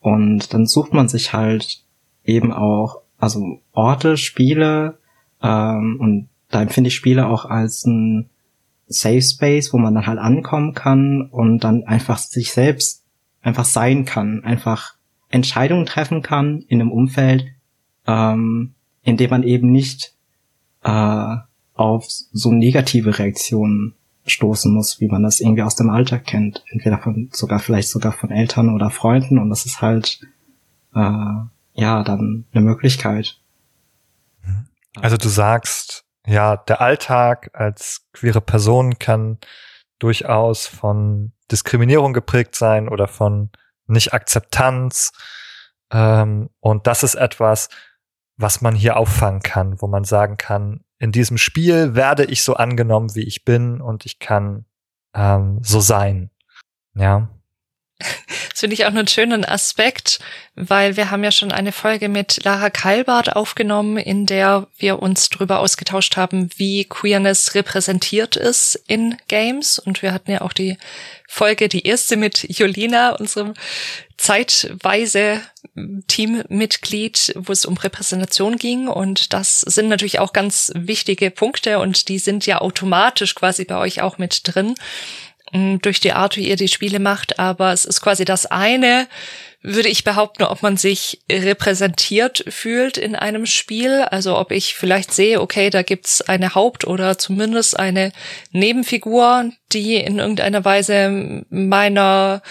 [0.00, 1.82] Und dann sucht man sich halt
[2.24, 4.98] eben auch, also Orte, Spiele,
[5.42, 8.28] ähm, und da empfinde ich Spiele auch als ein
[8.88, 13.02] Safe Space, wo man dann halt ankommen kann und dann einfach sich selbst
[13.40, 14.94] einfach sein kann, einfach
[15.30, 17.46] Entscheidungen treffen kann in einem Umfeld,
[18.06, 20.14] ähm, in dem man eben nicht
[20.82, 21.36] äh,
[21.74, 23.94] auf so negative Reaktionen
[24.26, 26.64] stoßen muss, wie man das irgendwie aus dem Alltag kennt.
[26.70, 30.20] Entweder von sogar vielleicht sogar von Eltern oder Freunden und das ist halt
[30.94, 31.00] äh,
[31.74, 33.38] ja dann eine Möglichkeit.
[35.00, 39.38] Also du sagst, ja, der Alltag als queere Person kann
[39.98, 43.50] durchaus von Diskriminierung geprägt sein oder von
[43.86, 45.12] Nicht-Akzeptanz.
[45.90, 47.68] Ähm, und das ist etwas,
[48.36, 52.54] was man hier auffangen kann, wo man sagen kann, in diesem Spiel werde ich so
[52.54, 54.66] angenommen, wie ich bin und ich kann
[55.16, 56.30] ähm, so sein.
[56.94, 57.28] Ja.
[57.98, 60.20] Das finde ich auch einen schönen Aspekt,
[60.54, 65.28] weil wir haben ja schon eine Folge mit Lara Kalbart aufgenommen, in der wir uns
[65.28, 69.80] darüber ausgetauscht haben, wie Queerness repräsentiert ist in Games.
[69.80, 70.78] Und wir hatten ja auch die
[71.26, 73.54] Folge, die erste mit Jolina, unserem
[74.18, 75.40] zeitweise
[76.06, 78.88] Teammitglied, wo es um Repräsentation ging.
[78.88, 83.78] Und das sind natürlich auch ganz wichtige Punkte und die sind ja automatisch quasi bei
[83.78, 84.74] euch auch mit drin
[85.52, 89.06] durch die Art, wie ihr die Spiele macht, aber es ist quasi das eine,
[89.60, 94.02] würde ich behaupten, ob man sich repräsentiert fühlt in einem Spiel.
[94.10, 98.12] Also ob ich vielleicht sehe, okay, da gibt's eine Haupt- oder zumindest eine
[98.50, 102.42] Nebenfigur, die in irgendeiner Weise meiner,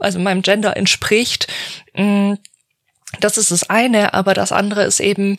[0.00, 1.46] also meinem Gender entspricht.
[3.18, 5.38] Das ist das eine, aber das andere ist eben,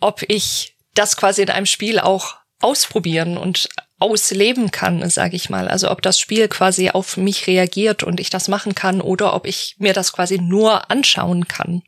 [0.00, 5.68] ob ich das quasi in einem Spiel auch ausprobieren und ausleben kann, sage ich mal.
[5.68, 9.46] Also ob das Spiel quasi auf mich reagiert und ich das machen kann oder ob
[9.46, 11.82] ich mir das quasi nur anschauen kann.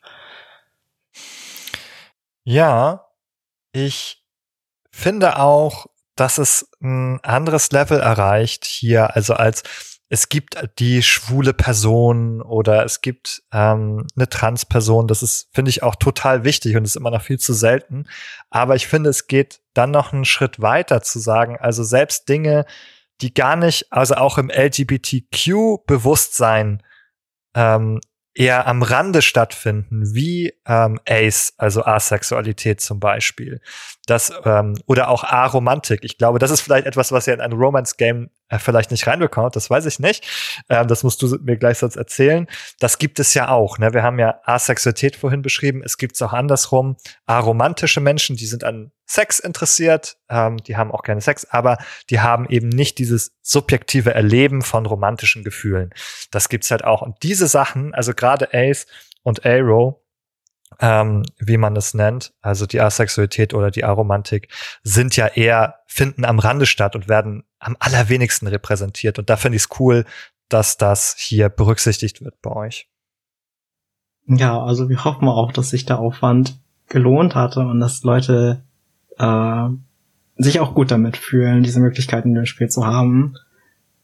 [2.44, 3.06] Ja,
[3.72, 4.22] ich
[4.92, 9.64] finde auch, dass es ein anderes Level erreicht hier, also als
[10.08, 15.08] es gibt die schwule Person oder es gibt ähm, eine Transperson.
[15.08, 18.04] Das ist, finde ich, auch total wichtig und ist immer noch viel zu selten.
[18.50, 22.66] Aber ich finde, es geht dann noch einen Schritt weiter zu sagen, also selbst Dinge,
[23.20, 26.82] die gar nicht, also auch im LGBTQ-Bewusstsein
[27.54, 28.00] ähm,
[28.34, 33.60] eher am Rande stattfinden, wie ähm, Ace, also Asexualität zum Beispiel.
[34.06, 36.00] Das, ähm, oder auch Aromantik.
[36.02, 39.57] Ich glaube, das ist vielleicht etwas, was ihr in ein Romance-Game äh, vielleicht nicht reinbekommt,
[39.57, 40.26] das weiß ich nicht.
[40.68, 42.46] Ähm, das musst du mir gleich sonst erzählen.
[42.78, 43.78] Das gibt es ja auch.
[43.78, 43.92] Ne?
[43.94, 45.83] Wir haben ja Asexualität vorhin beschrieben.
[45.85, 46.96] Es gibt es auch andersrum.
[47.26, 51.78] Aromantische Menschen, die sind an Sex interessiert, ähm, die haben auch gerne Sex, aber
[52.11, 55.90] die haben eben nicht dieses subjektive Erleben von romantischen Gefühlen.
[56.30, 57.02] Das gibt's halt auch.
[57.02, 58.87] Und diese Sachen, also gerade Ace
[59.22, 60.03] und Arrow,
[60.80, 64.48] ähm, wie man es nennt, also die Asexualität oder die Aromantik,
[64.82, 69.18] sind ja eher, finden am Rande statt und werden am allerwenigsten repräsentiert.
[69.18, 70.04] Und da finde ich es cool,
[70.48, 72.88] dass das hier berücksichtigt wird bei euch.
[74.26, 76.58] Ja, also wir hoffen auch, dass sich der Aufwand
[76.88, 78.64] gelohnt hatte und dass Leute
[79.18, 79.68] äh,
[80.37, 83.37] sich auch gut damit fühlen, diese Möglichkeiten in dem Spiel zu haben.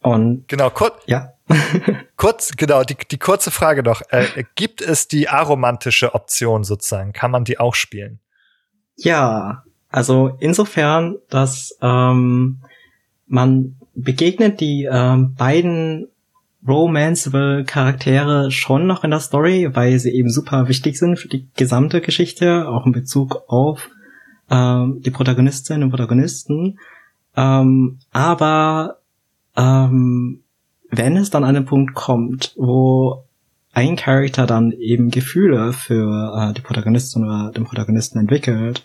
[0.01, 1.33] Und genau, kurz, ja.
[2.15, 4.01] kurz, genau, die, die kurze Frage noch.
[4.09, 7.13] Äh, gibt es die aromantische Option sozusagen?
[7.13, 8.19] Kann man die auch spielen?
[8.95, 12.59] Ja, also insofern, dass ähm,
[13.27, 16.07] man begegnet die ähm, beiden
[16.67, 21.47] romanceable Charaktere schon noch in der Story, weil sie eben super wichtig sind für die
[21.55, 23.89] gesamte Geschichte, auch in Bezug auf
[24.49, 26.79] ähm, die Protagonistinnen und Protagonisten.
[27.35, 28.97] Ähm, aber
[29.55, 30.43] ähm,
[30.91, 33.25] wenn es dann an den Punkt kommt, wo
[33.73, 38.83] ein Charakter dann eben Gefühle für äh, die Protagonistin oder den Protagonisten entwickelt,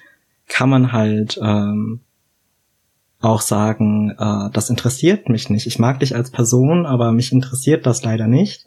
[0.48, 2.00] kann man halt ähm,
[3.20, 5.66] auch sagen, äh, das interessiert mich nicht.
[5.66, 8.66] Ich mag dich als Person, aber mich interessiert das leider nicht.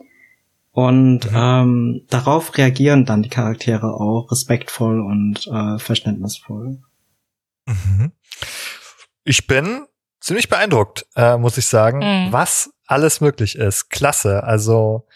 [0.71, 1.35] Und mhm.
[1.35, 6.79] ähm, darauf reagieren dann die Charaktere auch respektvoll und äh, verständnisvoll.
[7.65, 8.11] Mhm.
[9.23, 9.85] Ich bin
[10.19, 12.31] ziemlich beeindruckt, äh, muss ich sagen, mhm.
[12.31, 13.89] was alles möglich ist.
[13.89, 14.43] Klasse.
[14.43, 15.07] Also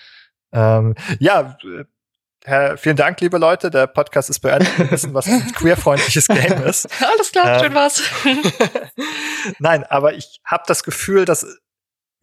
[0.52, 1.58] ähm, ja,
[2.46, 3.72] Herr, vielen Dank, liebe Leute.
[3.72, 4.78] Der Podcast ist beendet.
[4.78, 6.88] Wir wissen, was ein queerfreundliches Game ist.
[7.02, 8.04] Alles klar, schön ähm, war's.
[9.60, 11.46] Nein, aber ich habe das Gefühl, dass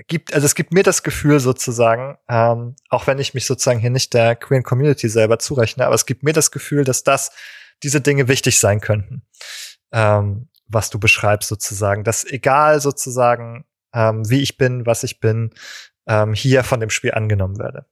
[0.09, 3.91] gibt, also es gibt mir das Gefühl sozusagen, ähm, auch wenn ich mich sozusagen hier
[3.91, 7.33] nicht der queeren Community selber zurechne, aber es gibt mir das Gefühl, dass das
[7.83, 9.23] diese Dinge wichtig sein könnten
[9.93, 12.05] ähm, was du beschreibst sozusagen.
[12.05, 15.51] Dass egal sozusagen, ähm, wie ich bin, was ich bin,
[16.07, 17.87] ähm, hier von dem Spiel angenommen werde.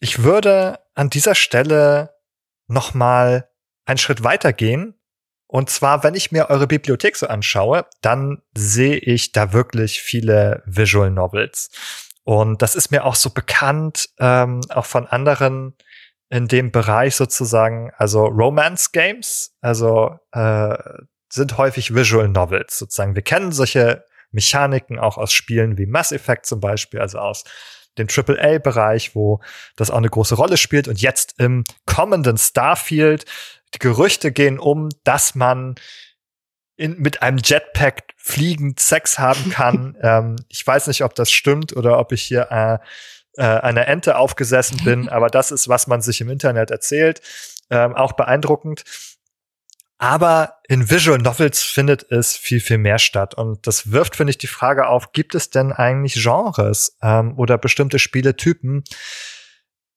[0.00, 2.14] Ich würde an dieser Stelle
[2.66, 3.48] noch mal
[3.84, 4.94] einen Schritt weitergehen
[5.52, 10.62] Und zwar, wenn ich mir eure Bibliothek so anschaue, dann sehe ich da wirklich viele
[10.64, 11.68] Visual Novels.
[12.24, 15.76] Und das ist mir auch so bekannt, ähm, auch von anderen
[16.30, 20.74] in dem Bereich sozusagen, also Romance Games, also äh,
[21.28, 23.14] sind häufig Visual Novels sozusagen.
[23.14, 27.44] Wir kennen solche Mechaniken auch aus Spielen wie Mass Effect zum Beispiel, also aus
[27.98, 29.40] dem AAA-Bereich, wo
[29.76, 30.88] das auch eine große Rolle spielt.
[30.88, 33.26] Und jetzt im kommenden Starfield
[33.74, 35.74] die Gerüchte gehen um, dass man
[36.76, 39.96] in, mit einem Jetpack fliegend Sex haben kann.
[40.02, 42.78] ähm, ich weiß nicht, ob das stimmt oder ob ich hier äh,
[43.36, 47.20] äh, einer Ente aufgesessen bin, aber das ist, was man sich im Internet erzählt.
[47.70, 48.84] Ähm, auch beeindruckend.
[50.02, 53.34] Aber in Visual Novels findet es viel, viel mehr statt.
[53.36, 57.56] Und das wirft, finde ich, die Frage auf, gibt es denn eigentlich Genres ähm, oder
[57.56, 58.82] bestimmte Spieletypen,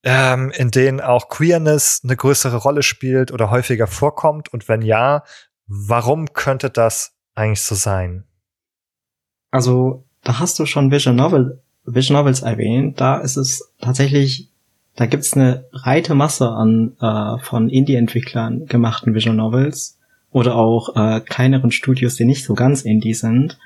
[0.04, 4.54] ähm, in denen auch Queerness eine größere Rolle spielt oder häufiger vorkommt?
[4.54, 5.24] Und wenn ja,
[5.66, 8.26] warum könnte das eigentlich so sein?
[9.50, 13.02] Also, da hast du schon Visual, Novel, Visual Novels erwähnt.
[13.02, 14.52] Da ist es tatsächlich,
[14.96, 20.00] da gibt's eine breite Masse an äh, von Indie-Entwicklern gemachten Visual Novels
[20.32, 23.58] oder auch äh, kleineren Studios, die nicht so ganz Indie sind.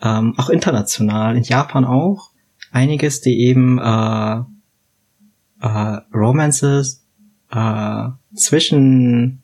[0.00, 2.30] Ähm, auch international, in Japan auch.
[2.70, 4.42] Einiges, die eben äh,
[5.60, 7.04] äh, Romances
[7.50, 9.42] äh, zwischen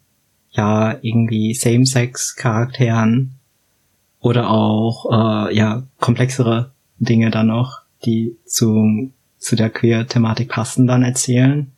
[0.50, 3.34] ja irgendwie Same-Sex-Charakteren
[4.20, 9.10] oder auch äh, ja komplexere Dinge dann noch, die zu
[9.44, 11.72] zu der Queer-Thematik passen, dann erzählen.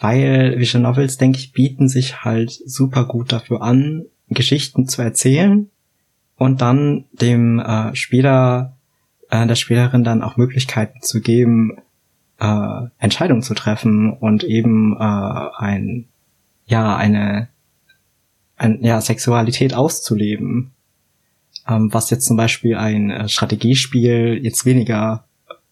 [0.00, 5.70] Weil Visual Novels, denke ich, bieten sich halt super gut dafür an, Geschichten zu erzählen
[6.36, 8.76] und dann dem äh, Spieler,
[9.30, 11.78] äh, der Spielerin dann auch Möglichkeiten zu geben,
[12.38, 16.06] äh, Entscheidungen zu treffen und eben äh, ein
[16.66, 17.48] ja eine
[18.56, 20.72] ein, ja Sexualität auszuleben,
[21.66, 25.24] ähm, was jetzt zum Beispiel ein äh, Strategiespiel jetzt weniger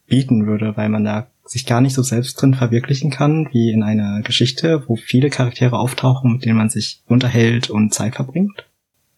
[0.07, 3.83] bieten würde, weil man da sich gar nicht so selbst drin verwirklichen kann wie in
[3.83, 8.66] einer Geschichte, wo viele Charaktere auftauchen, mit denen man sich unterhält und Zeit verbringt.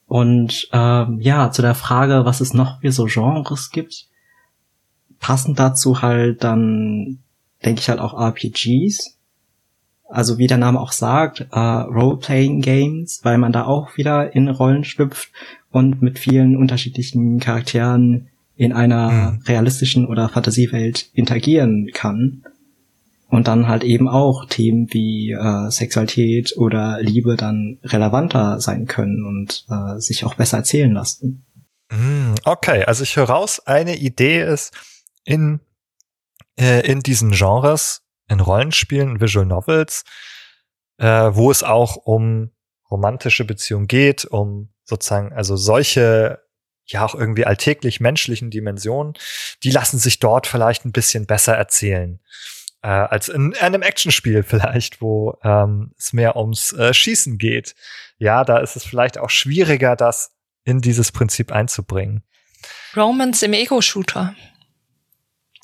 [0.06, 4.06] Und ähm, ja, zu der Frage, was es noch für so Genres gibt,
[5.20, 7.18] passend dazu halt dann
[7.64, 9.16] denke ich halt auch RPGs.
[10.08, 14.48] Also wie der Name auch sagt, äh, Role-Playing Games, weil man da auch wieder in
[14.48, 15.30] Rollen schlüpft
[15.70, 19.42] und mit vielen unterschiedlichen Charakteren in einer mhm.
[19.46, 22.44] realistischen oder Fantasiewelt interagieren kann.
[23.30, 29.24] Und dann halt eben auch Themen wie äh, Sexualität oder Liebe dann relevanter sein können
[29.24, 31.44] und äh, sich auch besser erzählen lassen.
[31.92, 34.72] Mhm, okay, also ich höre raus, eine Idee ist,
[35.24, 35.60] in
[36.58, 40.04] äh, in diesen Genres, in Rollenspielen, Visual Novels,
[40.98, 42.50] äh, wo es auch um
[42.90, 46.40] romantische Beziehungen geht, um sozusagen, also solche
[46.92, 49.14] ja auch irgendwie alltäglich menschlichen Dimensionen,
[49.62, 52.20] die lassen sich dort vielleicht ein bisschen besser erzählen.
[52.82, 57.74] Äh, als in einem Actionspiel vielleicht, wo ähm, es mehr ums äh, Schießen geht.
[58.18, 60.32] Ja, da ist es vielleicht auch schwieriger, das
[60.64, 62.22] in dieses Prinzip einzubringen.
[62.96, 64.34] Romance im Ego-Shooter.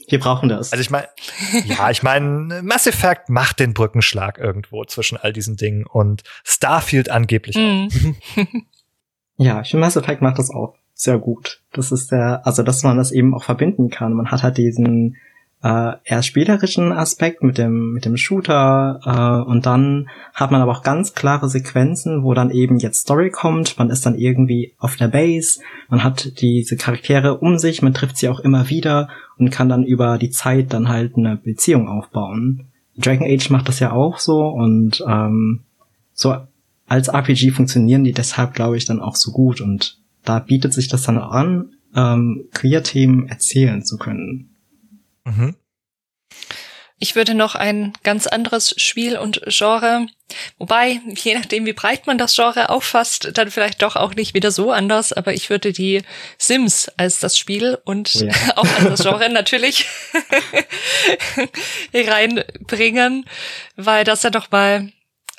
[0.09, 0.73] Wir brauchen das.
[0.73, 1.09] Also ich meine,
[1.65, 7.11] ja, ich meine, Mass Effect macht den Brückenschlag irgendwo zwischen all diesen Dingen und Starfield
[7.11, 7.89] angeblich mm.
[9.37, 11.61] ja, ich finde Mass Effect macht das auch sehr gut.
[11.73, 14.15] Das ist der, also dass man das eben auch verbinden kann.
[14.15, 15.17] Man hat halt diesen
[15.65, 20.73] äh, eher spielerischen Aspekt mit dem mit dem Shooter äh, und dann hat man aber
[20.73, 23.79] auch ganz klare Sequenzen, wo dann eben jetzt Story kommt.
[23.79, 28.19] Man ist dann irgendwie auf der Base, man hat diese Charaktere um sich, man trifft
[28.19, 32.67] sie auch immer wieder und kann dann über die Zeit dann halt eine Beziehung aufbauen.
[32.97, 35.61] Dragon Age macht das ja auch so und ähm,
[36.13, 36.37] so
[36.87, 40.89] als RPG funktionieren die deshalb, glaube ich, dann auch so gut und da bietet sich
[40.89, 44.57] das dann an, ähm, Queer-Themen erzählen zu können.
[45.25, 45.57] Mhm.
[47.01, 50.07] Ich würde noch ein ganz anderes Spiel und Genre,
[50.59, 54.51] wobei, je nachdem, wie breit man das Genre auffasst, dann vielleicht doch auch nicht wieder
[54.51, 56.03] so anders, aber ich würde die
[56.39, 58.33] Sims als das Spiel und oh ja.
[58.57, 59.87] auch als das Genre natürlich
[61.95, 63.27] reinbringen,
[63.77, 64.91] weil das ja doch mal,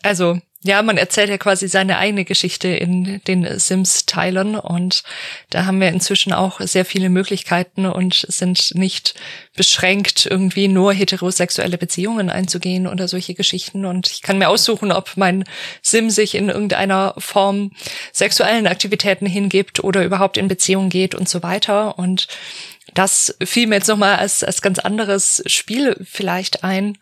[0.04, 5.04] also ja, man erzählt ja quasi seine eigene Geschichte in den Sims-Teilen und
[5.52, 9.14] da haben wir inzwischen auch sehr viele Möglichkeiten und sind nicht
[9.56, 13.86] beschränkt, irgendwie nur heterosexuelle Beziehungen einzugehen oder solche Geschichten.
[13.86, 15.44] Und ich kann mir aussuchen, ob mein
[15.84, 17.72] Sim sich in irgendeiner Form
[18.12, 22.00] sexuellen Aktivitäten hingibt oder überhaupt in Beziehungen geht und so weiter.
[22.00, 22.28] Und
[22.96, 26.98] das fiel mir jetzt nochmal als, als ganz anderes Spiel vielleicht ein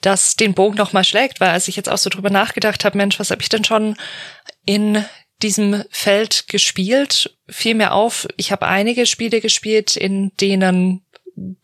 [0.00, 2.96] das den Bogen noch mal schlägt, weil als ich jetzt auch so drüber nachgedacht habe,
[2.96, 3.96] Mensch, was habe ich denn schon
[4.64, 5.04] in
[5.42, 7.36] diesem Feld gespielt.
[7.48, 11.04] Fiel mir auf, ich habe einige Spiele gespielt, in denen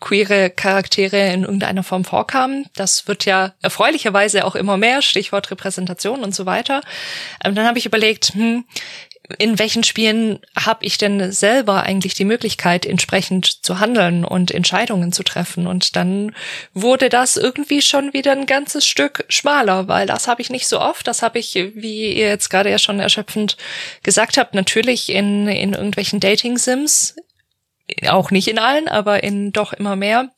[0.01, 2.67] queere Charaktere in irgendeiner Form vorkamen.
[2.77, 6.81] Das wird ja erfreulicherweise auch immer mehr, Stichwort Repräsentation und so weiter.
[7.45, 8.65] Und dann habe ich überlegt, hm,
[9.39, 15.13] in welchen Spielen habe ich denn selber eigentlich die Möglichkeit, entsprechend zu handeln und Entscheidungen
[15.13, 15.67] zu treffen?
[15.67, 16.35] Und dann
[16.75, 20.79] wurde das irgendwie schon wieder ein ganzes Stück schmaler, weil das habe ich nicht so
[20.79, 21.07] oft.
[21.07, 23.57] Das habe ich, wie ihr jetzt gerade ja schon erschöpfend
[24.03, 27.17] gesagt habt, natürlich in, in irgendwelchen Dating-Sims,
[28.09, 30.31] auch nicht in allen, aber in doch immer mehr.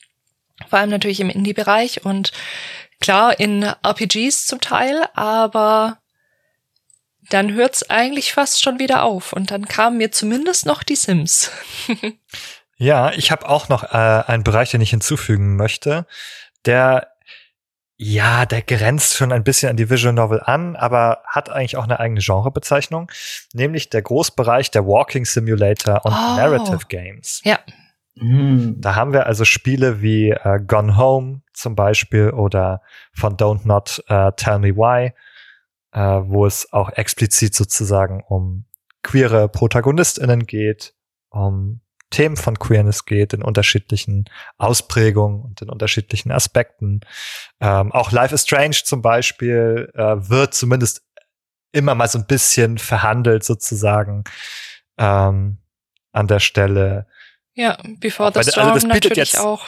[0.69, 2.33] Vor allem natürlich im Indie-Bereich und
[3.01, 5.99] klar in RPGs zum Teil, aber
[7.31, 11.51] dann hört's eigentlich fast schon wieder auf und dann kamen mir zumindest noch die Sims.
[12.77, 16.07] ja, ich habe auch noch äh, einen Bereich, den ich hinzufügen möchte,
[16.65, 17.09] der
[17.99, 21.85] ja, der grenzt schon ein bisschen an die Visual Novel an, aber hat eigentlich auch
[21.85, 23.11] eine eigene Genrebezeichnung,
[23.55, 26.37] nämlich der Großbereich der Walking Simulator und oh.
[26.37, 27.41] Narrative Games.
[27.45, 27.59] Ja.
[28.19, 28.77] Hm.
[28.79, 32.83] Da haben wir also Spiele wie äh, Gone Home zum Beispiel oder
[33.15, 35.13] von Don't Not uh, Tell Me Why
[35.97, 38.67] äh, wo es auch explizit sozusagen um
[39.03, 40.95] queere ProtagonistInnen geht,
[41.31, 41.81] um
[42.11, 44.27] Themen von Queerness geht in unterschiedlichen
[44.59, 47.01] Ausprägungen und in unterschiedlichen Aspekten.
[47.61, 51.03] Ähm, auch Life is Strange zum Beispiel äh, wird zumindest
[51.73, 54.25] immer mal so ein bisschen verhandelt sozusagen
[54.99, 55.59] ähm,
[56.13, 57.07] an der Stelle.
[57.55, 59.67] Ja, Before the Storm also natürlich jetzt, auch.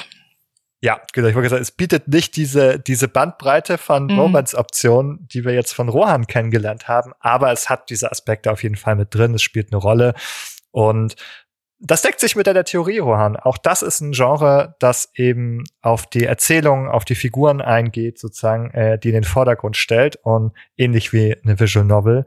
[0.81, 1.29] Ja, genau.
[1.29, 4.19] Ich wollte sagen, es bietet nicht diese, diese Bandbreite von mhm.
[4.19, 8.77] Romance-Optionen, die wir jetzt von Rohan kennengelernt haben, aber es hat diese Aspekte auf jeden
[8.77, 9.35] Fall mit drin.
[9.35, 10.15] Es spielt eine Rolle.
[10.71, 11.17] Und
[11.81, 13.37] das deckt sich mit der, der Theorie, Rohan.
[13.37, 18.71] Auch das ist ein Genre, das eben auf die Erzählung, auf die Figuren eingeht, sozusagen,
[18.71, 22.27] äh, die in den Vordergrund stellt und ähnlich wie eine Visual Novel.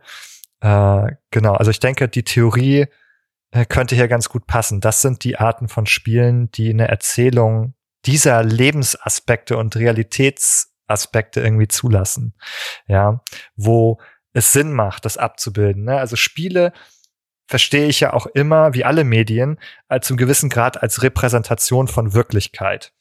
[0.62, 2.88] Äh, genau, also ich denke, die Theorie
[3.52, 4.80] äh, könnte hier ganz gut passen.
[4.80, 7.74] Das sind die Arten von Spielen, die eine Erzählung
[8.06, 12.34] dieser Lebensaspekte und Realitätsaspekte irgendwie zulassen.
[12.88, 13.24] Ja,
[13.56, 14.00] wo
[14.34, 15.84] es Sinn macht, das abzubilden.
[15.84, 15.98] Ne?
[15.98, 16.74] Also Spiele
[17.48, 19.60] verstehe ich ja auch immer, wie alle Medien,
[19.90, 22.94] als zum gewissen Grad als Repräsentation von Wirklichkeit.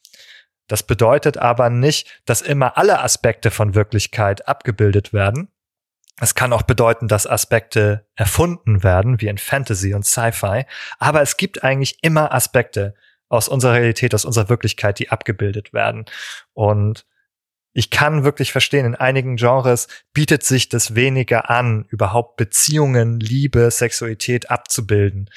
[0.66, 5.48] Das bedeutet aber nicht, dass immer alle Aspekte von Wirklichkeit abgebildet werden.
[6.20, 10.66] Es kann auch bedeuten, dass Aspekte erfunden werden, wie in Fantasy und Sci-Fi.
[10.98, 12.94] Aber es gibt eigentlich immer Aspekte,
[13.30, 16.04] aus unserer Realität, aus unserer Wirklichkeit, die abgebildet werden.
[16.52, 17.06] Und
[17.72, 23.70] ich kann wirklich verstehen, in einigen Genres bietet sich das weniger an, überhaupt Beziehungen, Liebe,
[23.70, 25.30] Sexualität abzubilden.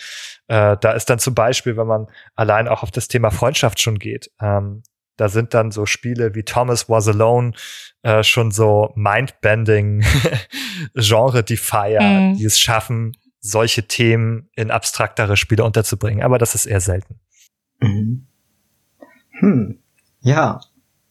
[0.47, 3.99] Äh, da ist dann zum Beispiel, wenn man allein auch auf das Thema Freundschaft schon
[3.99, 4.81] geht, ähm,
[5.15, 7.51] da sind dann so Spiele wie Thomas Was Alone
[8.01, 10.03] äh, schon so mindbending
[10.95, 12.37] Genre-Defier, mhm.
[12.37, 16.23] die es schaffen, solche Themen in abstraktere Spiele unterzubringen.
[16.23, 17.19] Aber das ist eher selten.
[17.83, 18.25] Mhm.
[19.39, 19.79] Hm.
[20.21, 20.61] Ja.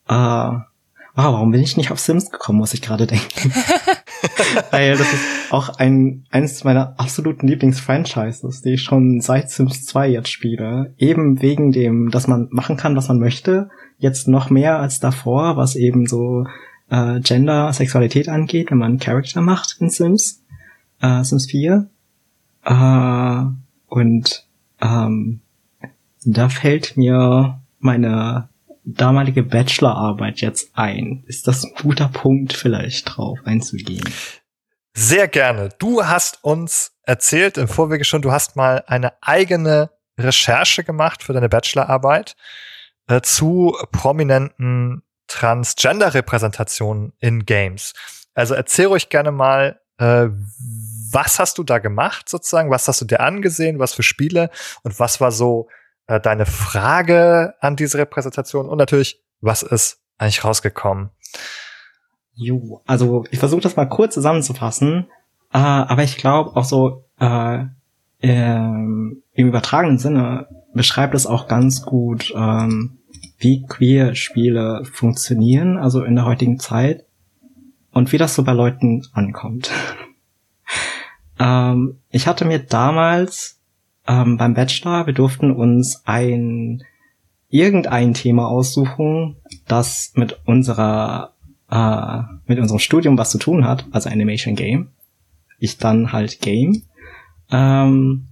[0.08, 0.64] Äh, wow,
[1.14, 3.52] warum bin ich nicht auf Sims gekommen, muss ich gerade denken.
[4.70, 10.08] Weil das ist auch ein, eines meiner absoluten Lieblingsfranchises, die ich schon seit Sims 2
[10.08, 10.94] jetzt spiele.
[10.98, 13.68] Eben wegen dem, dass man machen kann, was man möchte.
[13.98, 16.46] Jetzt noch mehr als davor, was eben so
[16.88, 20.42] äh, Gender, Sexualität angeht, wenn man Charakter macht in Sims.
[21.00, 21.88] Äh, Sims 4.
[22.64, 23.44] Äh,
[23.88, 24.46] und
[24.80, 25.40] ähm,
[26.24, 28.48] da fällt mir meine
[28.84, 31.24] damalige Bachelorarbeit jetzt ein.
[31.26, 34.04] Ist das ein guter Punkt, vielleicht drauf einzugehen?
[34.94, 35.70] Sehr gerne.
[35.78, 41.32] Du hast uns erzählt im Vorwege schon, du hast mal eine eigene Recherche gemacht für
[41.32, 42.36] deine Bachelorarbeit
[43.08, 47.94] äh, zu prominenten Transgender-Repräsentationen in Games.
[48.34, 50.28] Also erzähl euch gerne mal, äh,
[51.10, 52.70] was hast du da gemacht sozusagen?
[52.70, 53.78] Was hast du dir angesehen?
[53.78, 54.50] Was für Spiele?
[54.82, 55.68] Und was war so
[56.06, 61.10] äh, deine Frage an diese Repräsentation und natürlich, was ist eigentlich rausgekommen?
[62.34, 65.08] Jo, also ich versuche das mal kurz zusammenzufassen,
[65.52, 67.64] äh, aber ich glaube auch so äh,
[68.20, 72.98] ähm, im übertragenen Sinne beschreibt es auch ganz gut, ähm,
[73.38, 77.04] wie Queer-Spiele funktionieren, also in der heutigen Zeit
[77.92, 79.70] und wie das so bei Leuten ankommt.
[81.38, 83.60] ähm, ich hatte mir damals
[84.06, 86.82] ähm, beim Bachelor, wir durften uns ein
[87.48, 89.36] irgendein Thema aussuchen,
[89.66, 91.34] das mit unserer
[91.70, 94.88] äh, mit unserem Studium was zu tun hat, also Animation Game.
[95.58, 96.82] Ich dann halt Game
[97.50, 98.28] ähm,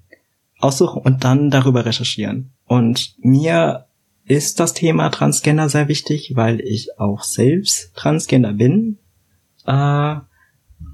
[0.59, 2.51] aussuchen und dann darüber recherchieren.
[2.67, 3.87] Und mir
[4.25, 8.99] ist das Thema Transgender sehr wichtig, weil ich auch selbst Transgender bin.
[9.67, 10.17] Äh,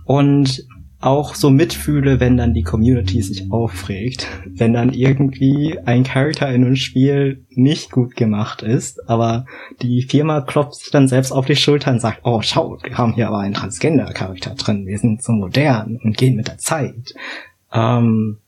[0.04, 0.66] und
[1.07, 6.64] auch so mitfühle, wenn dann die Community sich aufregt, wenn dann irgendwie ein Charakter in
[6.64, 9.46] einem Spiel nicht gut gemacht ist, aber
[9.82, 13.14] die Firma klopft sich dann selbst auf die Schulter und sagt, oh schau, wir haben
[13.14, 17.14] hier aber einen Transgender-Charakter drin, wir sind so modern und gehen mit der Zeit.
[17.72, 18.38] Ähm,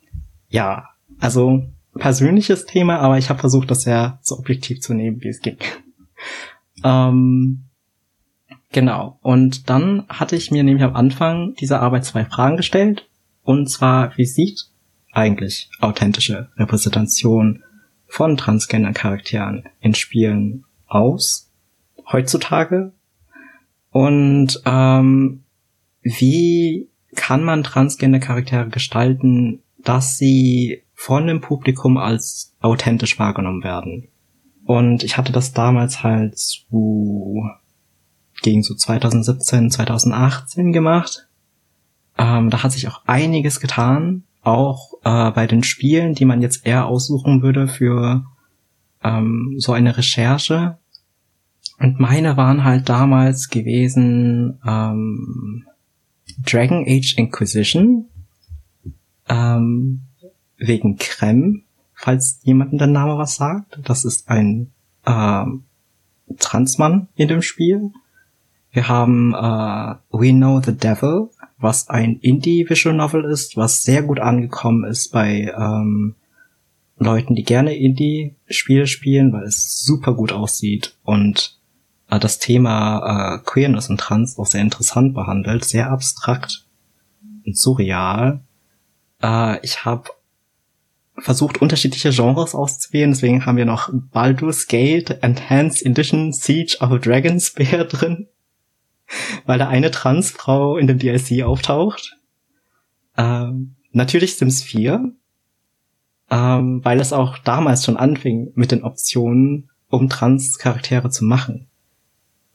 [0.49, 0.89] ja,
[1.21, 1.63] also
[1.97, 5.59] persönliches Thema, aber ich habe versucht, das sehr so objektiv zu nehmen, wie es ging.
[6.85, 7.68] ähm,
[8.73, 9.19] Genau.
[9.23, 13.09] Und dann hatte ich mir nämlich am Anfang dieser Arbeit zwei Fragen gestellt.
[13.43, 14.67] Und zwar, wie sieht
[15.13, 17.63] eigentlich authentische Repräsentation
[18.07, 21.51] von Transgender-Charakteren in Spielen aus
[22.11, 22.93] heutzutage?
[23.91, 25.45] Und ähm,
[26.03, 34.09] wie kann man Transgender-Charaktere gestalten, dass sie von dem Publikum als authentisch wahrgenommen werden?
[34.65, 37.43] Und ich hatte das damals halt zu
[38.43, 41.29] gegen so 2017, 2018 gemacht.
[42.17, 46.67] Ähm, da hat sich auch einiges getan, auch äh, bei den Spielen, die man jetzt
[46.67, 48.25] eher aussuchen würde für
[49.03, 50.79] ähm, so eine Recherche.
[51.79, 55.65] Und meine waren halt damals gewesen ähm,
[56.45, 58.07] Dragon Age Inquisition
[59.29, 60.03] ähm,
[60.57, 61.63] wegen Krem,
[61.95, 63.79] falls jemanden der Name was sagt.
[63.85, 64.73] Das ist ein
[65.05, 65.45] äh,
[66.39, 67.93] Transmann in dem Spiel.
[68.79, 74.21] Wir haben äh, We Know the Devil, was ein Indie-Visual Novel ist, was sehr gut
[74.21, 76.15] angekommen ist bei ähm,
[76.97, 81.59] Leuten, die gerne Indie-Spiele spielen, weil es super gut aussieht und
[82.09, 86.65] äh, das Thema äh, Queerness und Trans auch sehr interessant behandelt, sehr abstrakt
[87.45, 88.45] und surreal.
[89.21, 90.05] Äh, ich habe
[91.17, 97.85] versucht, unterschiedliche Genres auszuwählen, deswegen haben wir noch Baldur's Gate Enhanced Edition Siege of Dragonspear
[97.87, 98.29] drin
[99.47, 102.17] weil da eine Transfrau in dem DLC auftaucht.
[103.17, 105.13] Ähm, natürlich Sims 4,
[106.31, 111.69] ähm, weil es auch damals schon anfing mit den Optionen, um Trans-Charaktere zu machen.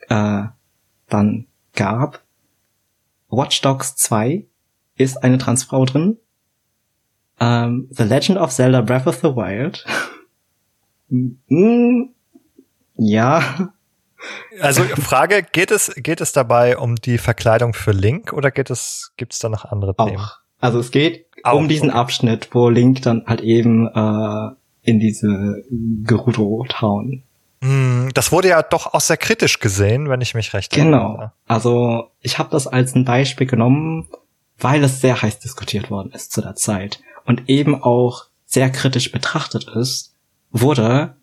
[0.10, 0.44] Äh,
[1.08, 2.24] dann gab
[3.30, 4.46] Watch Dogs 2
[4.96, 6.18] ist eine Transfrau drin.
[7.40, 9.86] Ähm, the Legend of Zelda Breath of the Wild.
[11.10, 12.10] mm,
[12.96, 13.74] ja,
[14.60, 19.12] also Frage, geht es, geht es dabei um die Verkleidung für Link oder geht es,
[19.18, 20.18] gibt es da noch andere Themen?
[20.18, 20.38] Auch.
[20.60, 22.00] Also es geht Auch, um diesen okay.
[22.00, 25.64] Abschnitt, wo Link dann halt eben äh, in diese
[26.04, 27.24] Gerudo-Town.
[27.62, 30.98] Hm, das wurde ja doch auch sehr kritisch gesehen, wenn ich mich recht Genau.
[30.98, 31.32] Erinnere.
[31.48, 34.08] Also ich habe das als ein Beispiel genommen,
[34.58, 39.12] weil es sehr heiß diskutiert worden ist zu der Zeit und eben auch sehr kritisch
[39.12, 40.14] betrachtet ist,
[40.52, 41.16] wurde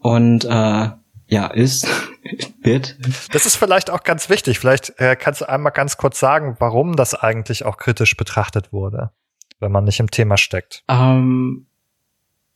[0.00, 0.90] und äh,
[1.28, 1.88] ja, ist,
[2.62, 2.96] wird.
[3.32, 4.58] Das ist vielleicht auch ganz wichtig.
[4.58, 9.10] Vielleicht äh, kannst du einmal ganz kurz sagen, warum das eigentlich auch kritisch betrachtet wurde,
[9.60, 10.84] wenn man nicht im Thema steckt.
[10.88, 11.66] Ähm,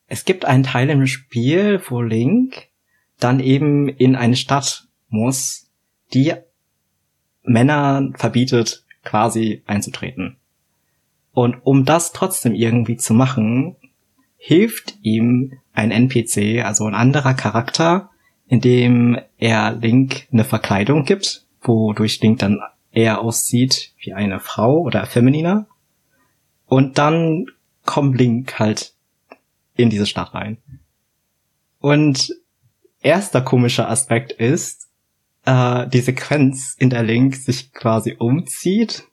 [0.07, 2.69] es gibt einen Teil im Spiel, wo Link
[3.19, 5.71] dann eben in eine Stadt muss,
[6.13, 6.35] die
[7.43, 10.37] Männern verbietet, quasi einzutreten.
[11.33, 13.77] Und um das trotzdem irgendwie zu machen,
[14.37, 18.10] hilft ihm ein NPC, also ein anderer Charakter,
[18.51, 25.07] indem er Link eine Verkleidung gibt, wodurch Link dann eher aussieht wie eine Frau oder
[25.07, 25.69] femininer.
[26.67, 27.47] Und dann
[27.85, 28.93] kommt Link halt
[29.77, 30.59] in diese Stadt rein.
[31.79, 32.35] Und
[33.01, 34.89] erster komischer Aspekt ist,
[35.45, 39.05] äh, die Sequenz, in der Link sich quasi umzieht,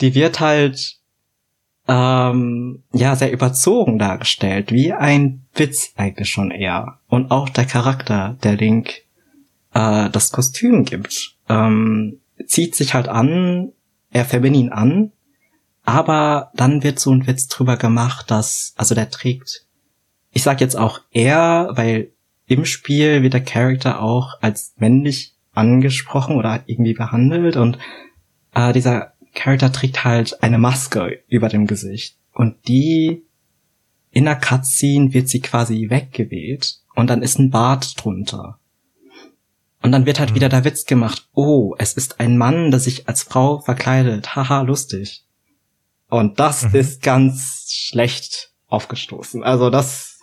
[0.00, 0.99] die wird halt
[1.90, 7.00] ähm, ja sehr überzogen dargestellt, wie ein Witz eigentlich schon eher.
[7.08, 9.02] Und auch der Charakter, der Link
[9.74, 13.72] äh, das Kostüm gibt, ähm, zieht sich halt an,
[14.12, 15.10] er feminin an,
[15.84, 19.66] aber dann wird so ein Witz drüber gemacht, dass, also der trägt,
[20.30, 22.12] ich sag jetzt auch er, weil
[22.46, 27.78] im Spiel wird der Charakter auch als männlich angesprochen oder irgendwie behandelt und
[28.54, 33.24] äh, dieser Charakter trägt halt eine Maske über dem Gesicht und die
[34.10, 38.58] in der Cutscene wird sie quasi weggeweht und dann ist ein Bart drunter.
[39.82, 40.34] Und dann wird halt mhm.
[40.34, 44.60] wieder der Witz gemacht, oh, es ist ein Mann, der sich als Frau verkleidet, haha,
[44.60, 45.24] lustig.
[46.10, 46.74] Und das mhm.
[46.74, 49.42] ist ganz schlecht aufgestoßen.
[49.42, 50.18] Also das,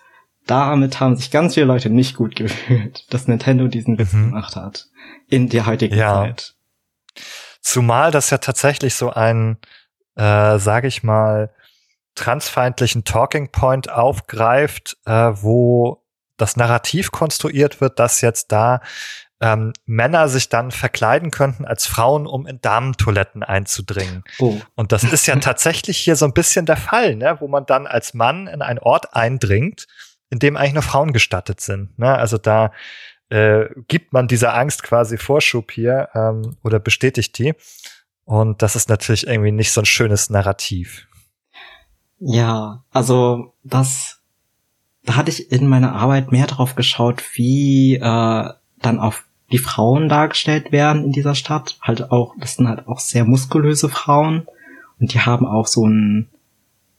[0.46, 4.26] damit haben sich ganz viele Leute nicht gut gefühlt, dass Nintendo diesen Witz mhm.
[4.26, 4.90] gemacht hat.
[5.28, 6.14] In der heutigen ja.
[6.14, 6.57] Zeit.
[7.68, 9.58] Zumal das ja tatsächlich so ein,
[10.16, 11.54] äh, sage ich mal,
[12.16, 16.02] transfeindlichen Talking Point aufgreift, äh, wo
[16.38, 18.80] das Narrativ konstruiert wird, dass jetzt da
[19.42, 24.24] ähm, Männer sich dann verkleiden könnten als Frauen, um in Damentoiletten einzudringen.
[24.40, 24.62] Oh.
[24.76, 27.36] Und das ist ja tatsächlich hier so ein bisschen der Fall, ne?
[27.42, 29.88] wo man dann als Mann in einen Ort eindringt,
[30.30, 32.00] in dem eigentlich nur Frauen gestattet sind.
[32.00, 32.18] Ne?
[32.18, 32.72] Also da
[33.30, 37.54] äh, gibt man dieser Angst quasi Vorschub hier ähm, oder bestätigt die.
[38.26, 41.08] Und das ist natürlich irgendwie nicht so ein schönes Narrativ.
[42.20, 44.22] Ja, also das,
[45.04, 50.10] da hatte ich in meiner Arbeit mehr drauf geschaut, wie äh, dann auf die Frauen
[50.10, 51.78] dargestellt werden in dieser Stadt.
[51.82, 54.48] Halt auch, das sind halt auch sehr muskulöse Frauen
[55.00, 56.30] und die haben auch so ein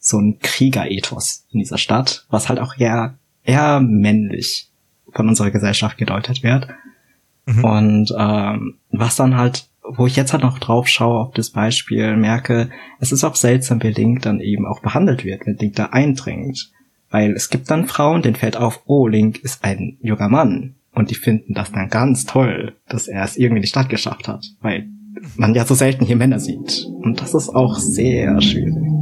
[0.01, 4.68] so ein Kriegerethos in dieser Stadt, was halt auch eher eher männlich
[5.19, 6.69] von unserer Gesellschaft gedeutet wird.
[7.45, 7.65] Mhm.
[7.65, 12.17] Und ähm, was dann halt, wo ich jetzt halt noch drauf schaue auf das Beispiel,
[12.17, 15.87] merke, es ist auch seltsam, wie Link dann eben auch behandelt wird, wenn Link da
[15.87, 16.71] eindringt.
[17.11, 20.77] Weil es gibt dann Frauen, denen fällt auf, oh, Link ist ein junger Mann.
[20.95, 24.29] Und die finden das dann ganz toll, dass er es irgendwie in die Stadt geschafft
[24.29, 24.45] hat.
[24.61, 24.87] Weil
[25.37, 26.87] man ja so selten hier Männer sieht.
[27.03, 28.98] Und das ist auch sehr schwierig.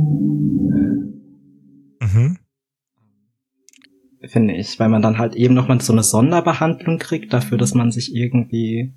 [4.28, 7.90] Finde ich, weil man dann halt eben nochmal so eine Sonderbehandlung kriegt dafür, dass man
[7.90, 8.92] sich irgendwie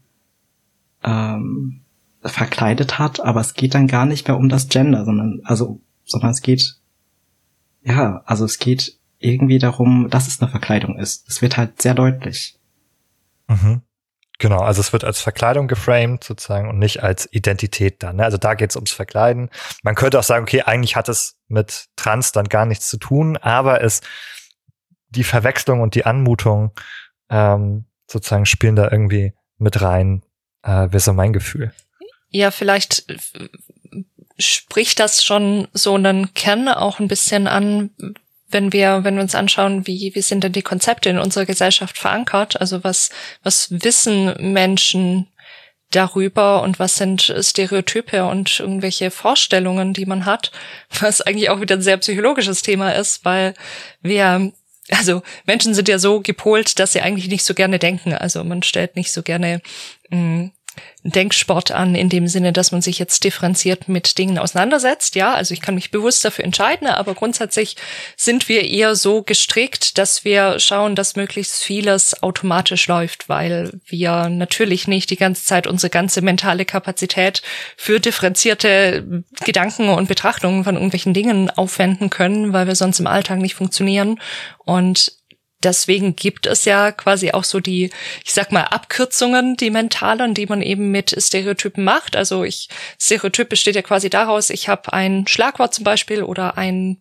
[1.03, 1.81] ähm,
[2.21, 6.31] verkleidet hat, aber es geht dann gar nicht mehr um das Gender, sondern also, sondern
[6.31, 6.79] es geht
[7.83, 11.27] ja, also es geht irgendwie darum, dass es eine Verkleidung ist.
[11.27, 12.57] Es wird halt sehr deutlich.
[13.47, 13.81] Mhm.
[14.37, 18.17] Genau, also es wird als Verkleidung geframed sozusagen und nicht als Identität dann.
[18.17, 18.23] Ne?
[18.23, 19.49] Also da geht es ums Verkleiden.
[19.83, 23.35] Man könnte auch sagen, okay, eigentlich hat es mit Trans dann gar nichts zu tun,
[23.35, 23.99] aber es
[25.09, 26.71] die Verwechslung und die Anmutung
[27.29, 30.23] ähm, sozusagen spielen da irgendwie mit rein,
[30.63, 31.73] äh, wäre so mein Gefühl.
[32.29, 33.49] Ja, vielleicht äh,
[34.37, 37.91] spricht das schon so einen Kern auch ein bisschen an,
[38.49, 41.97] wenn wir, wenn wir uns anschauen, wie, wie sind denn die Konzepte in unserer Gesellschaft
[41.97, 42.59] verankert?
[42.59, 43.09] Also was,
[43.43, 45.27] was wissen Menschen
[45.91, 50.51] darüber und was sind Stereotype und irgendwelche Vorstellungen, die man hat,
[50.99, 53.53] was eigentlich auch wieder ein sehr psychologisches Thema ist, weil
[54.01, 54.51] wir
[54.91, 58.13] also Menschen sind ja so gepolt, dass sie eigentlich nicht so gerne denken.
[58.13, 59.61] Also man stellt nicht so gerne
[60.09, 60.51] mh, mm,
[61.03, 65.15] Denksport an, in dem Sinne, dass man sich jetzt differenziert mit Dingen auseinandersetzt.
[65.15, 67.77] Ja, also ich kann mich bewusst dafür entscheiden, aber grundsätzlich
[68.17, 74.27] sind wir eher so gestrickt, dass wir schauen, dass möglichst vieles automatisch läuft, weil wir
[74.27, 77.41] natürlich nicht die ganze Zeit unsere ganze mentale Kapazität
[77.77, 83.39] für differenzierte Gedanken und Betrachtungen von irgendwelchen Dingen aufwenden können, weil wir sonst im Alltag
[83.39, 84.19] nicht funktionieren.
[84.65, 85.18] Und
[85.63, 87.91] deswegen gibt es ja quasi auch so die,
[88.23, 92.15] ich sag mal, Abkürzungen, die mentalen, die man eben mit Stereotypen macht.
[92.15, 96.97] Also ich, Stereotyp besteht ja quasi daraus, ich habe ein Schlagwort zum Beispiel oder ein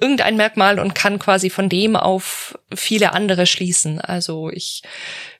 [0.00, 4.00] irgendein Merkmal und kann quasi von dem auf viele andere schließen.
[4.00, 4.82] Also ich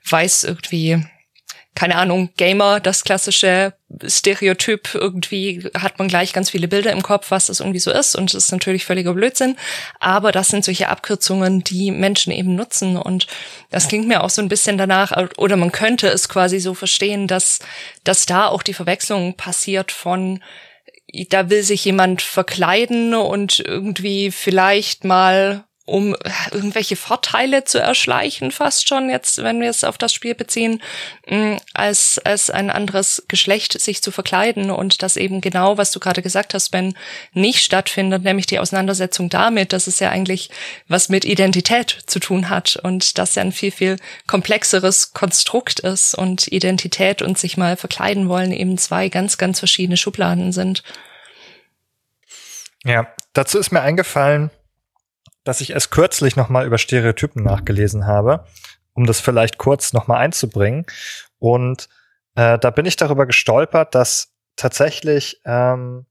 [0.09, 1.05] weiß irgendwie,
[1.75, 3.73] keine Ahnung, Gamer, das klassische
[4.07, 8.15] Stereotyp, irgendwie hat man gleich ganz viele Bilder im Kopf, was das irgendwie so ist
[8.15, 9.57] und das ist natürlich völliger Blödsinn,
[9.99, 13.27] aber das sind solche Abkürzungen, die Menschen eben nutzen und
[13.71, 17.27] das klingt mir auch so ein bisschen danach, oder man könnte es quasi so verstehen,
[17.27, 17.59] dass,
[18.05, 20.41] dass da auch die Verwechslung passiert von
[21.29, 26.17] da will sich jemand verkleiden und irgendwie vielleicht mal um
[26.51, 30.83] irgendwelche Vorteile zu erschleichen, fast schon jetzt, wenn wir es auf das Spiel beziehen,
[31.29, 36.01] mm, als, als ein anderes Geschlecht sich zu verkleiden und das eben genau, was du
[36.01, 36.97] gerade gesagt hast, Ben,
[37.35, 40.49] nicht stattfindet, nämlich die Auseinandersetzung damit, dass es ja eigentlich
[40.89, 46.15] was mit Identität zu tun hat und das ja ein viel, viel komplexeres Konstrukt ist
[46.15, 50.83] und Identität und sich mal verkleiden wollen eben zwei ganz, ganz verschiedene Schubladen sind.
[52.83, 54.51] Ja, dazu ist mir eingefallen,
[55.45, 58.45] dass ich erst kürzlich nochmal über Stereotypen nachgelesen habe,
[58.95, 60.87] um das vielleicht kurz nochmal einzubringen.
[61.39, 61.89] Und
[62.35, 66.07] äh, da bin ich darüber gestolpert, dass tatsächlich ähm,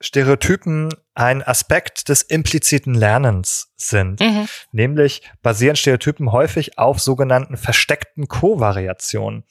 [0.00, 4.20] Stereotypen ein Aspekt des impliziten Lernens sind.
[4.20, 4.48] Mhm.
[4.72, 9.44] Nämlich basieren Stereotypen häufig auf sogenannten versteckten Kovariationen.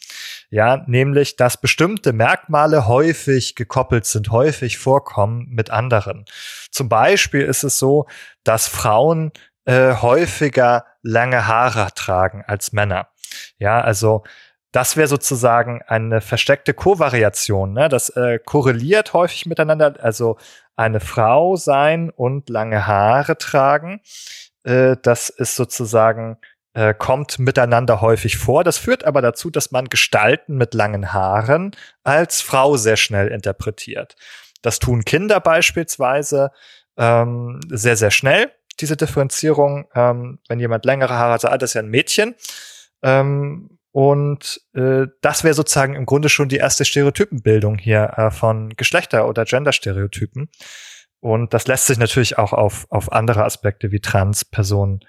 [0.50, 6.26] Ja, nämlich, dass bestimmte Merkmale häufig gekoppelt sind, häufig vorkommen mit anderen.
[6.72, 8.08] Zum Beispiel ist es so,
[8.44, 9.32] dass Frauen
[9.66, 13.10] äh, häufiger lange Haare tragen als Männer.
[13.60, 14.24] Ja, also
[14.72, 17.74] das wäre sozusagen eine versteckte Kovariation.
[17.74, 17.90] Ne?
[17.90, 19.96] Das äh, korreliert häufig miteinander.
[20.02, 20.38] Also
[20.76, 24.02] eine Frau sein und lange Haare tragen.
[24.64, 26.38] Äh, das ist sozusagen
[26.74, 28.64] äh, kommt miteinander häufig vor.
[28.64, 34.16] Das führt aber dazu, dass man Gestalten mit langen Haaren als Frau sehr schnell interpretiert.
[34.62, 36.52] Das tun Kinder beispielsweise
[36.98, 41.74] ähm, sehr, sehr schnell diese Differenzierung, ähm, wenn jemand längere Haare hat, ah, das ist
[41.76, 42.36] ja ein Mädchen.
[43.02, 48.70] Ähm, und äh, das wäre sozusagen im Grunde schon die erste Stereotypenbildung hier äh, von
[48.76, 50.50] Geschlechter- oder Genderstereotypen.
[51.20, 55.02] Und das lässt sich natürlich auch auf, auf andere Aspekte wie Transpersonen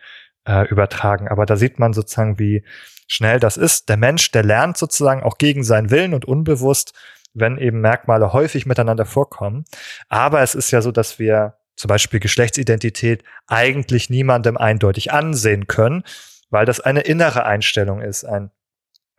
[0.47, 1.29] äh, übertragen.
[1.29, 2.65] Aber da sieht man sozusagen, wie
[3.07, 3.89] schnell das ist.
[3.89, 6.95] Der Mensch, der lernt sozusagen auch gegen seinen Willen und unbewusst,
[7.35, 9.65] wenn eben Merkmale häufig miteinander vorkommen.
[10.09, 16.03] Aber es ist ja so, dass wir zum Beispiel Geschlechtsidentität eigentlich niemandem eindeutig ansehen können,
[16.51, 18.51] weil das eine innere Einstellung ist, ein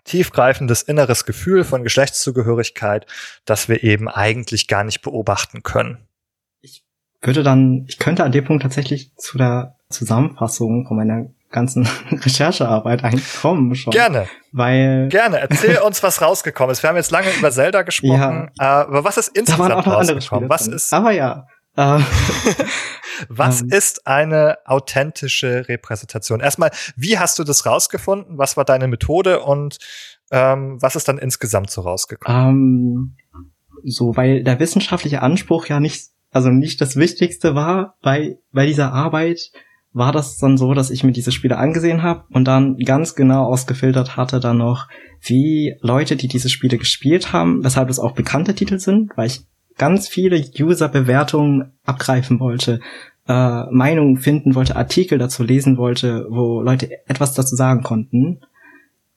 [0.04, 3.06] tiefgreifendes inneres Gefühl von Geschlechtszugehörigkeit,
[3.45, 6.08] das wir eben eigentlich gar nicht beobachten können.
[6.62, 6.84] Ich
[7.22, 13.04] würde dann, ich könnte an dem Punkt tatsächlich zu der Zusammenfassung von meiner ganzen Recherchearbeit
[13.04, 13.91] eigentlich kommen schon.
[13.91, 14.28] Gerne.
[14.52, 15.10] Weil.
[15.10, 15.39] Gerne.
[15.39, 16.82] Erzähl uns, was rausgekommen ist.
[16.82, 20.49] Wir haben jetzt lange über Zelda gesprochen, ja, aber was ist insgesamt rausgekommen?
[20.49, 20.93] Was ist?
[20.93, 21.47] Aber ja.
[21.82, 22.00] Äh,
[23.30, 26.40] was ähm, ist eine authentische Repräsentation?
[26.40, 28.38] Erstmal, wie hast du das rausgefunden?
[28.38, 29.78] Was war deine Methode und
[30.32, 33.16] ähm, was ist dann insgesamt so rausgekommen?
[33.16, 33.16] Ähm,
[33.84, 38.94] so, weil der wissenschaftliche Anspruch ja nicht, also nicht das Wichtigste war bei, bei dieser
[38.94, 39.52] Arbeit,
[39.94, 43.44] war das dann so, dass ich mir diese Spiele angesehen habe und dann ganz genau
[43.46, 44.88] ausgefiltert hatte dann noch,
[45.20, 49.46] wie Leute, die diese Spiele gespielt haben, weshalb es auch bekannte Titel sind, weil ich
[49.82, 52.82] ganz viele User-Bewertungen abgreifen wollte,
[53.28, 58.42] äh, Meinungen finden wollte, Artikel dazu lesen wollte, wo Leute etwas dazu sagen konnten.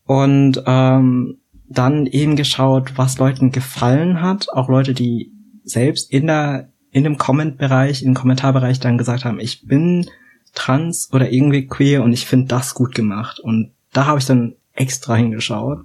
[0.07, 1.37] Und ähm,
[1.69, 5.33] dann eben geschaut, was Leuten gefallen hat, auch Leute, die
[5.65, 10.09] selbst in der in dem Comment-Bereich, im Kommentarbereich dann gesagt haben, ich bin
[10.55, 13.39] trans oder irgendwie queer und ich finde das gut gemacht.
[13.39, 15.85] Und da habe ich dann extra hingeschaut.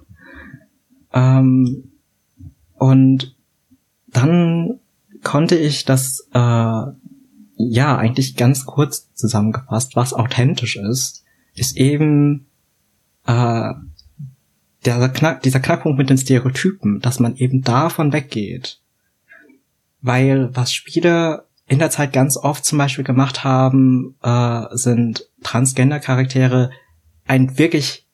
[1.12, 1.90] Ähm,
[2.78, 3.34] und
[4.12, 4.80] dann
[5.22, 12.46] konnte ich das äh, ja eigentlich ganz kurz zusammengefasst, was authentisch ist, ist eben
[13.26, 13.72] äh,
[14.84, 18.80] der Knack, dieser Knackpunkt mit den Stereotypen, dass man eben davon weggeht.
[20.00, 26.70] Weil was Spiele in der Zeit ganz oft zum Beispiel gemacht haben, äh, sind Transgender-Charaktere
[27.26, 28.06] ein wirklich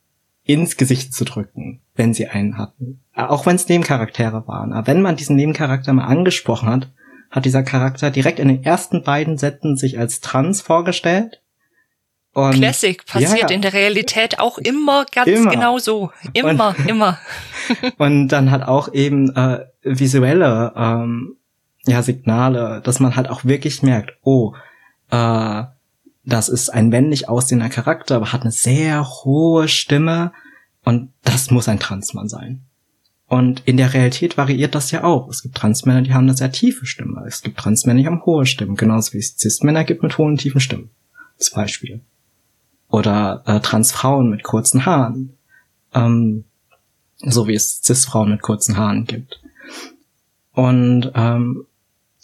[0.43, 3.01] ins Gesicht zu drücken, wenn sie einen hatten.
[3.17, 4.75] Auch wenn es Nebencharaktere waren.
[4.75, 6.91] Aber wenn man diesen Nebencharakter mal angesprochen hat,
[7.31, 11.41] hat dieser Charakter direkt in den ersten beiden Sätzen sich als trans vorgestellt.
[12.35, 15.51] Und Classic passiert ja, in der Realität auch immer ganz immer.
[15.51, 16.11] genau so.
[16.35, 17.19] Immer, und, immer.
[17.97, 21.37] und dann hat auch eben äh, visuelle ähm,
[21.87, 24.53] ja, Signale, dass man halt auch wirklich merkt, oh,
[25.11, 25.63] äh,
[26.25, 30.33] das ist ein männlich aussehender Charakter, aber hat eine sehr hohe Stimme
[30.85, 32.66] und das muss ein Transmann sein.
[33.29, 35.29] Und in der Realität variiert das ja auch.
[35.29, 37.25] Es gibt Transmänner, die haben eine sehr tiefe Stimme.
[37.27, 40.61] Es gibt Transmänner, die haben hohe Stimmen, genauso wie es Cis-Männer gibt mit hohen, tiefen
[40.61, 40.91] Stimmen.
[41.37, 42.01] Als Beispiel.
[42.89, 45.37] Oder äh, Transfrauen mit kurzen Haaren.
[45.93, 46.45] Ähm,
[47.19, 49.41] so wie es Cis-Frauen mit kurzen Haaren gibt.
[50.53, 51.67] Und ähm,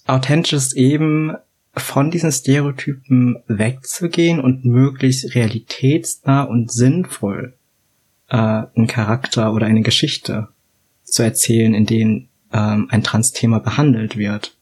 [0.07, 1.37] authentisch ist eben
[1.75, 7.55] von diesen Stereotypen wegzugehen und möglichst realitätsnah und sinnvoll
[8.29, 10.49] äh, einen Charakter oder eine Geschichte
[11.13, 14.57] zu erzählen, in denen ähm, ein Trans-Thema behandelt wird.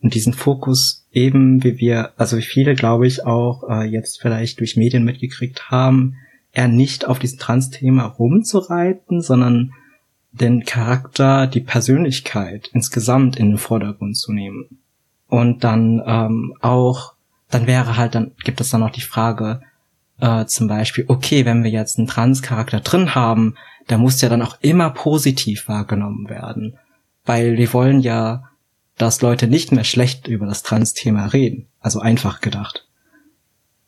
[0.00, 4.60] Und diesen Fokus eben, wie wir, also wie viele, glaube ich, auch äh, jetzt vielleicht
[4.60, 6.14] durch Medien mitgekriegt haben,
[6.52, 9.72] eher nicht auf diesem Trans-Thema rumzureiten, sondern
[10.30, 14.78] den Charakter, die Persönlichkeit insgesamt in den Vordergrund zu nehmen.
[15.26, 17.14] Und dann ähm, auch,
[17.50, 19.62] dann wäre halt, dann gibt es dann noch die Frage,
[20.20, 23.54] äh, zum Beispiel, okay, wenn wir jetzt einen Trans-Charakter drin haben,
[23.88, 26.76] der muss ja dann auch immer positiv wahrgenommen werden.
[27.24, 28.44] Weil wir wollen ja,
[28.96, 31.66] dass Leute nicht mehr schlecht über das Trans-Thema reden.
[31.80, 32.86] Also einfach gedacht.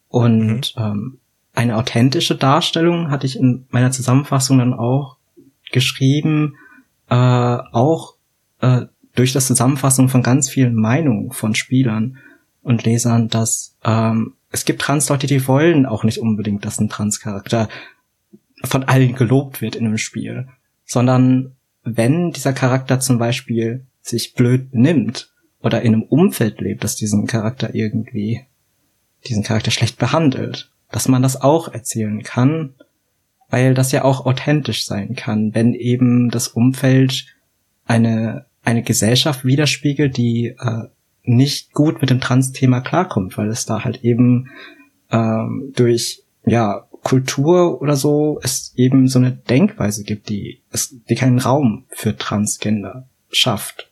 [0.08, 0.82] Und mhm.
[0.82, 1.18] ähm,
[1.54, 5.16] eine authentische Darstellung hatte ich in meiner Zusammenfassung dann auch
[5.72, 6.56] geschrieben,
[7.08, 8.14] äh, auch
[8.60, 12.18] äh, durch das Zusammenfassen von ganz vielen Meinungen von Spielern
[12.62, 17.68] und Lesern, dass ähm, es gibt Trans-Leute, die wollen auch nicht unbedingt, dass ein Trans-Charakter
[18.64, 20.48] von allen gelobt wird in einem Spiel,
[20.84, 26.96] sondern wenn dieser Charakter zum Beispiel sich blöd benimmt oder in einem Umfeld lebt, das
[26.96, 28.44] diesen Charakter irgendwie,
[29.26, 32.74] diesen Charakter schlecht behandelt, dass man das auch erzählen kann,
[33.48, 37.26] weil das ja auch authentisch sein kann, wenn eben das Umfeld
[37.86, 40.88] eine, eine Gesellschaft widerspiegelt, die äh,
[41.30, 44.50] nicht gut mit dem Trans-Thema klarkommt, weil es da halt eben
[45.10, 51.14] ähm, durch ja Kultur oder so es eben so eine Denkweise gibt, die, es, die
[51.14, 53.90] keinen Raum für Transgender schafft.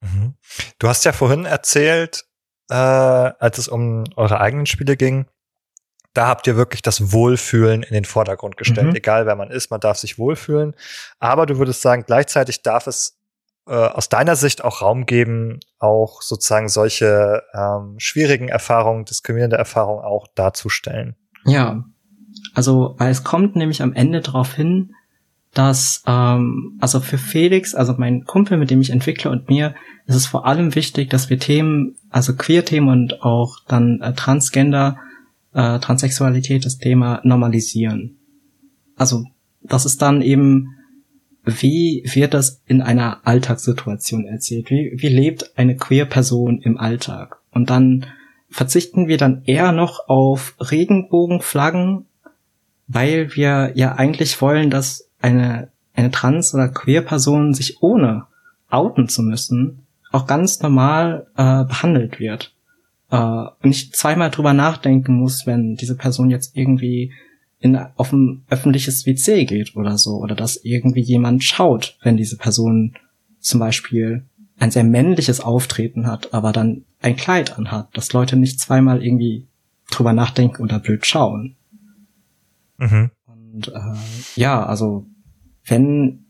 [0.00, 0.34] Mhm.
[0.78, 2.24] Du hast ja vorhin erzählt,
[2.68, 5.26] äh, als es um eure eigenen Spiele ging,
[6.14, 8.88] da habt ihr wirklich das Wohlfühlen in den Vordergrund gestellt.
[8.88, 8.96] Mhm.
[8.96, 10.74] Egal wer man ist, man darf sich wohlfühlen.
[11.20, 13.18] Aber du würdest sagen, gleichzeitig darf es
[13.66, 20.04] äh, aus deiner Sicht auch Raum geben, auch sozusagen solche ähm, schwierigen Erfahrungen, diskriminierende Erfahrungen
[20.04, 21.16] auch darzustellen.
[21.44, 21.84] Ja,
[22.54, 24.94] also weil es kommt nämlich am Ende darauf hin,
[25.54, 29.74] dass ähm, also für Felix, also mein Kumpel, mit dem ich entwickle und mir,
[30.06, 34.96] ist es vor allem wichtig, dass wir Themen, also Queer-Themen und auch dann äh, Transgender
[35.52, 38.18] äh, Transsexualität das Thema normalisieren.
[38.96, 39.24] Also
[39.62, 40.76] das ist dann eben,
[41.44, 44.70] wie wird das in einer Alltagssituation erzählt?
[44.70, 47.38] Wie, wie lebt eine queer Person im Alltag?
[47.50, 48.06] Und dann
[48.50, 52.06] verzichten wir dann eher noch auf Regenbogenflaggen,
[52.86, 58.26] weil wir ja eigentlich wollen, dass eine, eine trans- oder queer Person sich ohne
[58.68, 62.52] outen zu müssen auch ganz normal äh, behandelt wird
[63.12, 67.12] äh, nicht zweimal drüber nachdenken muss, wenn diese Person jetzt irgendwie
[67.62, 72.36] in, auf ein öffentliches WC geht oder so, oder dass irgendwie jemand schaut, wenn diese
[72.36, 72.94] Person
[73.38, 74.26] zum Beispiel
[74.58, 79.46] ein sehr männliches Auftreten hat, aber dann ein Kleid anhat, dass Leute nicht zweimal irgendwie
[79.90, 81.56] drüber nachdenken oder blöd schauen.
[82.78, 83.10] Mhm.
[83.26, 83.96] Und äh,
[84.36, 85.06] ja, also
[85.64, 86.24] wenn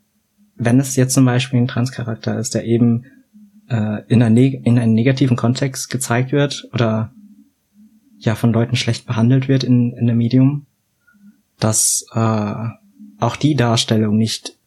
[0.57, 3.05] wenn es jetzt zum Beispiel ein Transcharakter ist, der eben
[3.68, 7.12] äh, in, einer in einem negativen Kontext gezeigt wird oder
[8.18, 10.66] ja von Leuten schlecht behandelt wird in, in dem Medium,
[11.63, 12.55] dass äh,
[13.21, 14.59] auch die Darstellung nicht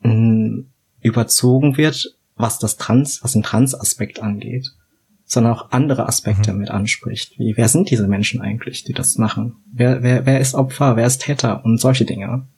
[0.00, 4.72] mh, mm, überzogen wird, was das Trans, was den Trans-Aspekt angeht,
[5.24, 6.58] sondern auch andere Aspekte mhm.
[6.58, 7.38] mit anspricht.
[7.38, 9.62] Wie, wer sind diese Menschen eigentlich, die das machen?
[9.72, 12.48] Wer, wer, wer ist Opfer, wer ist Täter und solche Dinge?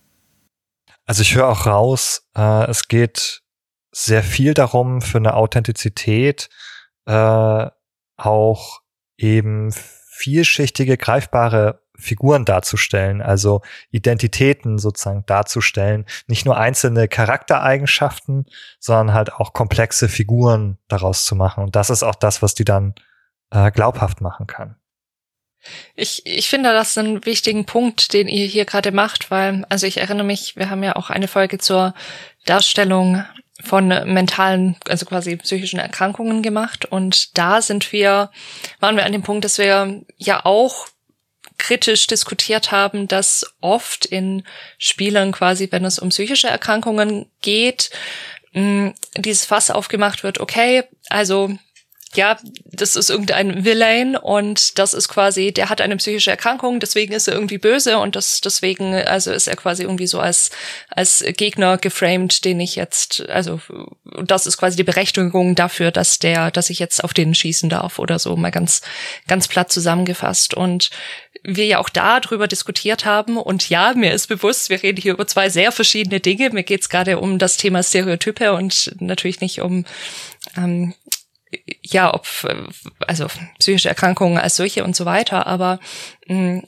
[1.04, 3.42] Also ich höre auch raus, äh, es geht
[3.90, 6.48] sehr viel darum, für eine Authentizität
[7.04, 7.66] äh,
[8.16, 8.80] auch
[9.18, 18.46] eben vielschichtige, greifbare Figuren darzustellen, also Identitäten sozusagen darzustellen, nicht nur einzelne Charaktereigenschaften,
[18.78, 21.64] sondern halt auch komplexe Figuren daraus zu machen.
[21.64, 22.94] Und das ist auch das, was die dann
[23.50, 24.76] äh, glaubhaft machen kann.
[25.94, 29.98] Ich, ich finde das einen wichtigen Punkt, den ihr hier gerade macht, weil, also ich
[29.98, 31.94] erinnere mich, wir haben ja auch eine Folge zur
[32.46, 33.24] Darstellung
[33.62, 36.84] von mentalen, also quasi psychischen Erkrankungen gemacht.
[36.84, 38.30] Und da sind wir,
[38.80, 40.88] waren wir an dem Punkt, dass wir ja auch
[41.62, 44.42] kritisch diskutiert haben, dass oft in
[44.78, 47.90] Spielen quasi, wenn es um psychische Erkrankungen geht,
[48.52, 51.56] dieses Fass aufgemacht wird, okay, also
[52.14, 52.36] ja,
[52.66, 57.26] das ist irgendein Villain und das ist quasi, der hat eine psychische Erkrankung, deswegen ist
[57.26, 60.50] er irgendwie böse und das deswegen, also ist er quasi irgendwie so als
[60.90, 63.60] als Gegner geframed, den ich jetzt, also
[64.24, 67.98] das ist quasi die Berechtigung dafür, dass der, dass ich jetzt auf den schießen darf
[67.98, 68.82] oder so, mal ganz
[69.26, 70.52] ganz platt zusammengefasst.
[70.52, 70.90] Und
[71.44, 75.14] wir ja auch da drüber diskutiert haben und ja, mir ist bewusst, wir reden hier
[75.14, 76.50] über zwei sehr verschiedene Dinge.
[76.50, 79.84] Mir geht's gerade um das Thema Stereotype und natürlich nicht um
[80.56, 80.94] ähm,
[81.82, 82.26] ja, ob,
[83.00, 83.26] also
[83.58, 85.80] psychische Erkrankungen als solche und so weiter, aber
[86.26, 86.62] mh, mm,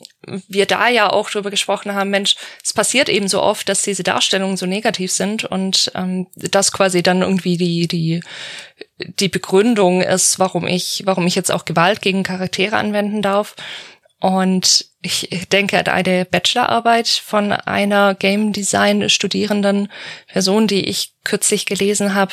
[0.48, 4.02] wir da ja auch drüber gesprochen haben, Mensch, es passiert eben so oft, dass diese
[4.02, 8.22] Darstellungen so negativ sind und ähm, das quasi dann irgendwie die, die,
[8.98, 13.54] die Begründung ist, warum ich, warum ich jetzt auch Gewalt gegen Charaktere anwenden darf.
[14.24, 19.92] Und ich denke an eine Bachelorarbeit von einer Game Design Studierenden
[20.28, 22.32] Person, die ich kürzlich gelesen habe,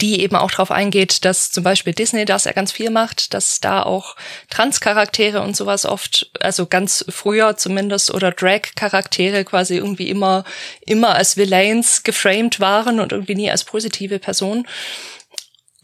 [0.00, 3.60] die eben auch darauf eingeht, dass zum Beispiel Disney das ja ganz viel macht, dass
[3.60, 4.16] da auch
[4.48, 10.44] Trans-Charaktere und sowas oft, also ganz früher zumindest, oder Drag-Charaktere quasi irgendwie immer,
[10.80, 14.66] immer als Villains geframed waren und irgendwie nie als positive Person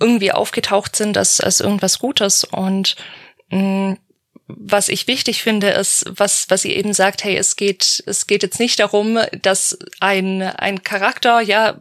[0.00, 2.44] irgendwie aufgetaucht sind als, als irgendwas Gutes.
[2.44, 2.96] Und
[3.50, 3.98] mh, mm,
[4.56, 8.42] was ich wichtig finde, ist, was, was ihr eben sagt, hey, es geht, es geht
[8.42, 11.76] jetzt nicht darum, dass ein, ein Charakter, ja,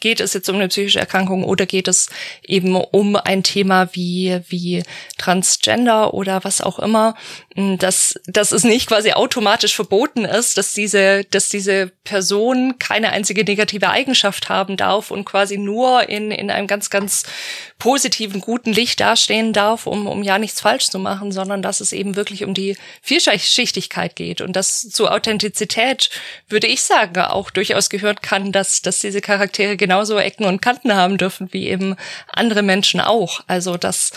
[0.00, 2.08] geht es jetzt um eine psychische Erkrankung oder geht es
[2.42, 4.82] eben um ein Thema wie, wie
[5.18, 7.14] Transgender oder was auch immer,
[7.54, 13.44] dass, dass es nicht quasi automatisch verboten ist, dass diese, dass diese Person keine einzige
[13.44, 17.24] negative Eigenschaft haben darf und quasi nur in, in einem ganz, ganz
[17.78, 21.92] positiven, guten Licht dastehen darf, um, um ja nichts falsch zu machen, sondern dass es
[21.92, 26.10] eben wirklich um die Vielschichtigkeit geht und dass zur Authentizität,
[26.48, 30.94] würde ich sagen, auch durchaus gehört kann, dass, dass diese Charaktere genauso Ecken und Kanten
[30.94, 31.96] haben dürfen wie eben
[32.28, 33.40] andere Menschen auch.
[33.46, 34.12] Also, dass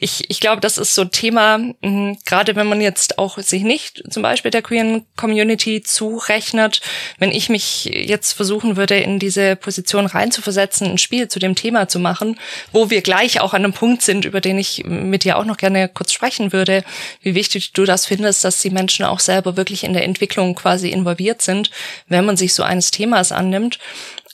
[0.00, 3.62] ich, ich glaube, das ist so ein Thema, mh, gerade wenn man jetzt auch sich
[3.62, 6.80] nicht zum Beispiel der queeren Community zurechnet,
[7.18, 11.88] wenn ich mich jetzt versuchen würde, in diese Position reinzuversetzen, ein Spiel zu dem Thema
[11.88, 12.38] zu machen,
[12.72, 15.56] wo wir gleich auch an einem Punkt sind, über den ich mit dir auch noch
[15.56, 16.84] gerne kurz sprechen würde,
[17.22, 20.90] wie wichtig du das findest, dass die Menschen auch selber wirklich in der Entwicklung quasi
[20.90, 21.70] involviert sind,
[22.08, 23.78] wenn man sich so eines Themas annimmt.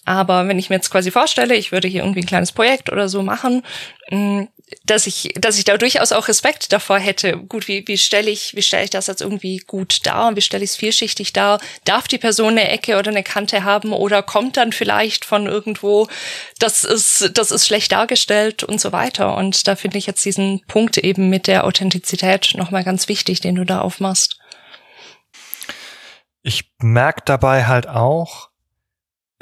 [0.05, 3.09] Aber wenn ich mir jetzt quasi vorstelle, ich würde hier irgendwie ein kleines Projekt oder
[3.09, 3.63] so machen,
[4.11, 4.43] mm,
[4.85, 7.37] dass ich, dass ich da durchaus auch Respekt davor hätte.
[7.37, 10.43] Gut, wie, wie stelle ich, wie stelle ich das jetzt irgendwie gut dar und wie
[10.43, 11.61] stelle ich es vielschichtig dar?
[11.85, 16.09] Darf die Person eine Ecke oder eine Kante haben oder kommt dann vielleicht von irgendwo,
[16.59, 19.37] das ist, das ist schlecht dargestellt und so weiter.
[19.37, 23.55] Und da finde ich jetzt diesen Punkt eben mit der Authentizität nochmal ganz wichtig, den
[23.55, 24.39] du da aufmachst.
[26.43, 28.51] Ich merke dabei halt auch,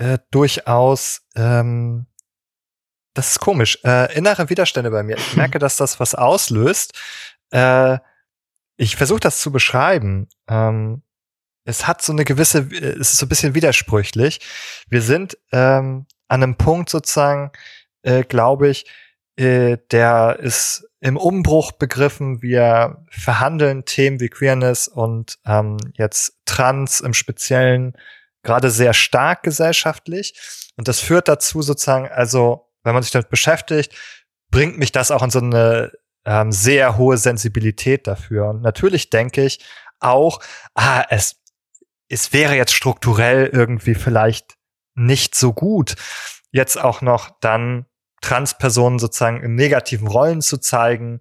[0.02, 2.06] äh, durchaus, ähm,
[3.14, 5.16] das ist komisch, äh, innere Widerstände bei mir.
[5.16, 6.98] Ich merke, dass das was auslöst.
[7.50, 7.98] Äh,
[8.76, 10.28] ich versuche das zu beschreiben.
[10.48, 11.02] Ähm,
[11.64, 14.40] es hat so eine gewisse, äh, es ist so ein bisschen widersprüchlich.
[14.88, 17.52] Wir sind ähm, an einem Punkt sozusagen,
[18.02, 18.86] äh, glaube ich,
[19.36, 22.42] äh, der ist im Umbruch begriffen.
[22.42, 27.96] Wir verhandeln Themen wie Queerness und ähm, jetzt Trans im Speziellen
[28.42, 30.34] gerade sehr stark gesellschaftlich.
[30.76, 33.94] Und das führt dazu sozusagen, also wenn man sich damit beschäftigt,
[34.50, 35.92] bringt mich das auch in so eine
[36.24, 38.48] ähm, sehr hohe Sensibilität dafür.
[38.48, 39.64] Und natürlich denke ich
[40.00, 40.40] auch,
[40.74, 41.36] ah, es,
[42.08, 44.56] es wäre jetzt strukturell irgendwie vielleicht
[44.94, 45.96] nicht so gut,
[46.50, 47.86] jetzt auch noch dann
[48.20, 51.20] Transpersonen sozusagen in negativen Rollen zu zeigen,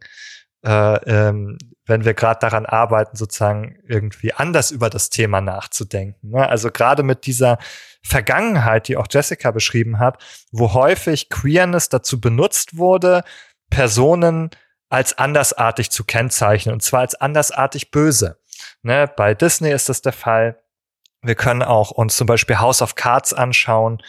[0.64, 6.30] äh, ähm, wenn wir gerade daran arbeiten, sozusagen irgendwie anders über das Thema nachzudenken.
[6.30, 6.48] Ne?
[6.48, 7.58] Also gerade mit dieser
[8.04, 13.24] Vergangenheit, die auch Jessica beschrieben hat, wo häufig Queerness dazu benutzt wurde,
[13.70, 14.52] Personen
[14.90, 18.38] als andersartig zu kennzeichnen, und zwar als andersartig böse.
[18.84, 19.10] Ne?
[19.16, 20.62] Bei Disney ist das der Fall.
[21.22, 24.02] Wir können auch uns zum Beispiel House of Cards anschauen,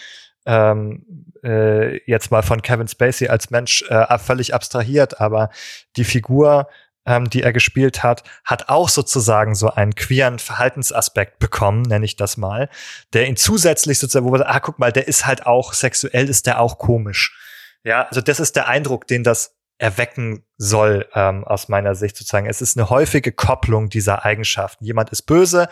[0.47, 1.05] ähm,
[1.45, 5.51] äh, jetzt mal von Kevin Spacey als Mensch äh, völlig abstrahiert, aber
[5.97, 6.68] die Figur
[7.07, 12.16] ähm, die er gespielt hat, hat auch sozusagen so einen queeren Verhaltensaspekt bekommen, nenne ich
[12.16, 12.68] das mal,
[13.12, 16.28] der ihn zusätzlich sozusagen, wo man sagt, ah, guck mal, der ist halt auch sexuell,
[16.28, 17.36] ist der auch komisch.
[17.84, 22.47] Ja, also das ist der Eindruck, den das erwecken soll, ähm, aus meiner Sicht sozusagen.
[22.47, 24.84] Es ist eine häufige Kopplung dieser Eigenschaften.
[24.84, 25.68] Jemand ist böse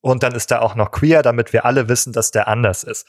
[0.00, 3.06] und dann ist er auch noch queer, damit wir alle wissen, dass der anders ist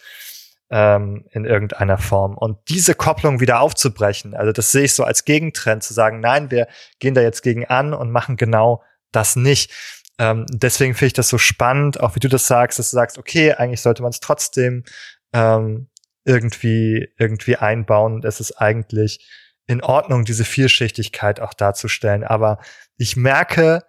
[0.70, 2.38] ähm, in irgendeiner Form.
[2.38, 6.52] Und diese Kopplung wieder aufzubrechen, also das sehe ich so als Gegentrend, zu sagen, nein,
[6.52, 6.68] wir
[7.00, 9.72] gehen da jetzt gegen an und machen genau das nicht.
[10.20, 13.18] Ähm, deswegen finde ich das so spannend, auch wie du das sagst, dass du sagst,
[13.18, 14.84] okay, eigentlich sollte man es trotzdem
[15.34, 15.88] ähm,
[16.26, 18.22] irgendwie, irgendwie einbauen.
[18.24, 19.28] Es ist eigentlich
[19.66, 22.24] in Ordnung, diese Vielschichtigkeit auch darzustellen.
[22.24, 22.60] Aber
[22.98, 23.84] ich merke,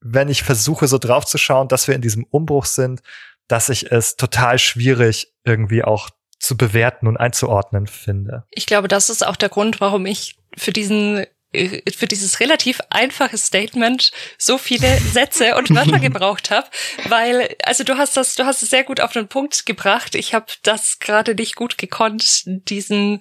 [0.00, 3.02] wenn ich versuche, so drauf zu schauen, dass wir in diesem Umbruch sind,
[3.48, 8.44] dass ich es total schwierig irgendwie auch zu bewerten und einzuordnen finde.
[8.50, 12.80] Ich glaube, das ist auch der Grund, warum ich für diesen äh, für dieses relativ
[12.90, 16.68] einfache Statement so viele Sätze und Wörter gebraucht habe,
[17.08, 20.14] weil also du hast das du hast es sehr gut auf den Punkt gebracht.
[20.14, 23.20] Ich habe das gerade nicht gut gekonnt, diesen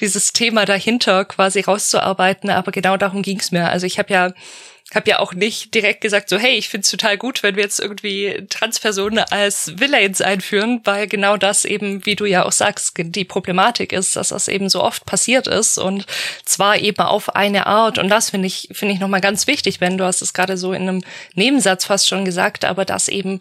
[0.00, 3.68] dieses Thema dahinter quasi rauszuarbeiten, aber genau darum ging es mir.
[3.68, 4.32] Also ich habe ja
[4.96, 7.80] habe ja auch nicht direkt gesagt, so, hey, ich find's total gut, wenn wir jetzt
[7.80, 13.24] irgendwie Transpersonen als Villains einführen, weil genau das eben, wie du ja auch sagst, die
[13.24, 16.06] Problematik ist, dass das eben so oft passiert ist und
[16.44, 17.98] zwar eben auf eine Art.
[17.98, 20.72] Und das finde ich, finde ich nochmal ganz wichtig, wenn du hast es gerade so
[20.72, 23.40] in einem Nebensatz fast schon gesagt, aber dass eben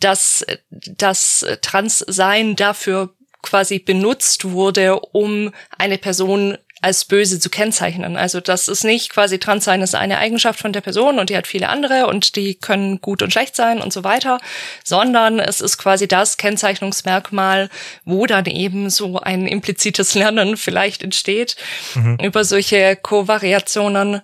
[0.00, 8.16] das, das Transsein dafür quasi benutzt wurde, um eine Person als böse zu kennzeichnen.
[8.16, 11.46] Also das ist nicht quasi Transsein ist eine Eigenschaft von der Person und die hat
[11.46, 14.38] viele andere und die können gut und schlecht sein und so weiter,
[14.84, 17.70] sondern es ist quasi das Kennzeichnungsmerkmal,
[18.04, 21.56] wo dann eben so ein implizites Lernen vielleicht entsteht
[21.94, 22.18] mhm.
[22.20, 24.20] über solche Kovariationen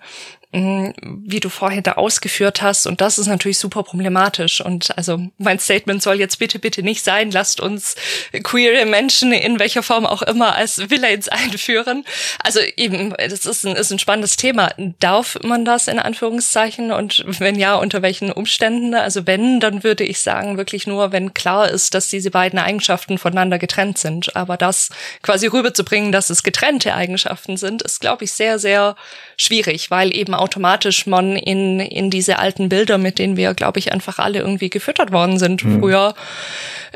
[0.50, 2.86] wie du vorhin da ausgeführt hast.
[2.86, 4.62] Und das ist natürlich super problematisch.
[4.62, 7.96] Und also mein Statement soll jetzt bitte, bitte nicht sein, lasst uns
[8.44, 12.04] queere Menschen in welcher Form auch immer als Villains einführen.
[12.42, 14.70] Also eben, das ist ein, ist ein spannendes Thema.
[15.00, 16.92] Darf man das in Anführungszeichen?
[16.92, 18.94] Und wenn ja, unter welchen Umständen?
[18.94, 23.18] Also wenn, dann würde ich sagen, wirklich nur, wenn klar ist, dass diese beiden Eigenschaften
[23.18, 24.34] voneinander getrennt sind.
[24.34, 24.88] Aber das
[25.20, 28.96] quasi rüberzubringen, dass es getrennte Eigenschaften sind, ist, glaube ich, sehr, sehr
[29.36, 33.92] schwierig, weil eben automatisch man in, in diese alten Bilder, mit denen wir, glaube ich,
[33.92, 35.80] einfach alle irgendwie gefüttert worden sind mhm.
[35.80, 36.14] früher,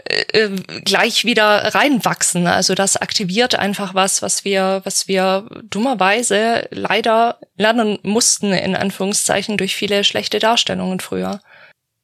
[0.05, 2.47] äh, äh, gleich wieder reinwachsen.
[2.47, 9.57] Also das aktiviert einfach was, was wir, was wir dummerweise leider lernen mussten, in Anführungszeichen,
[9.57, 11.41] durch viele schlechte Darstellungen früher.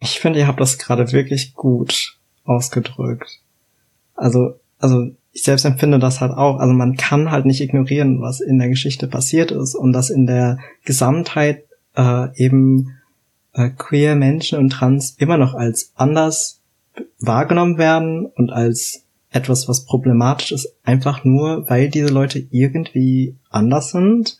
[0.00, 3.40] Ich finde, ihr habt das gerade wirklich gut ausgedrückt.
[4.14, 6.58] Also, also ich selbst empfinde das halt auch.
[6.58, 10.26] Also man kann halt nicht ignorieren, was in der Geschichte passiert ist und dass in
[10.26, 11.62] der Gesamtheit
[11.96, 12.98] äh, eben
[13.52, 16.60] äh, queer Menschen und Trans immer noch als anders
[17.20, 23.92] wahrgenommen werden und als etwas, was problematisch ist, einfach nur, weil diese Leute irgendwie anders
[23.92, 24.38] sind.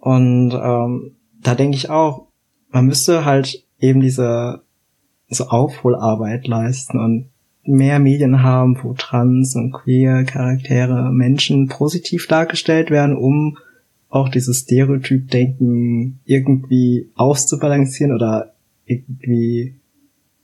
[0.00, 1.12] Und ähm,
[1.44, 2.26] da denke ich auch,
[2.70, 4.62] man müsste halt eben diese
[5.28, 7.29] so Aufholarbeit leisten und
[7.70, 13.58] mehr Medien haben, wo trans und queer Charaktere, Menschen positiv dargestellt werden, um
[14.08, 18.54] auch dieses Stereotyp-Denken irgendwie auszubalancieren oder
[18.84, 19.76] irgendwie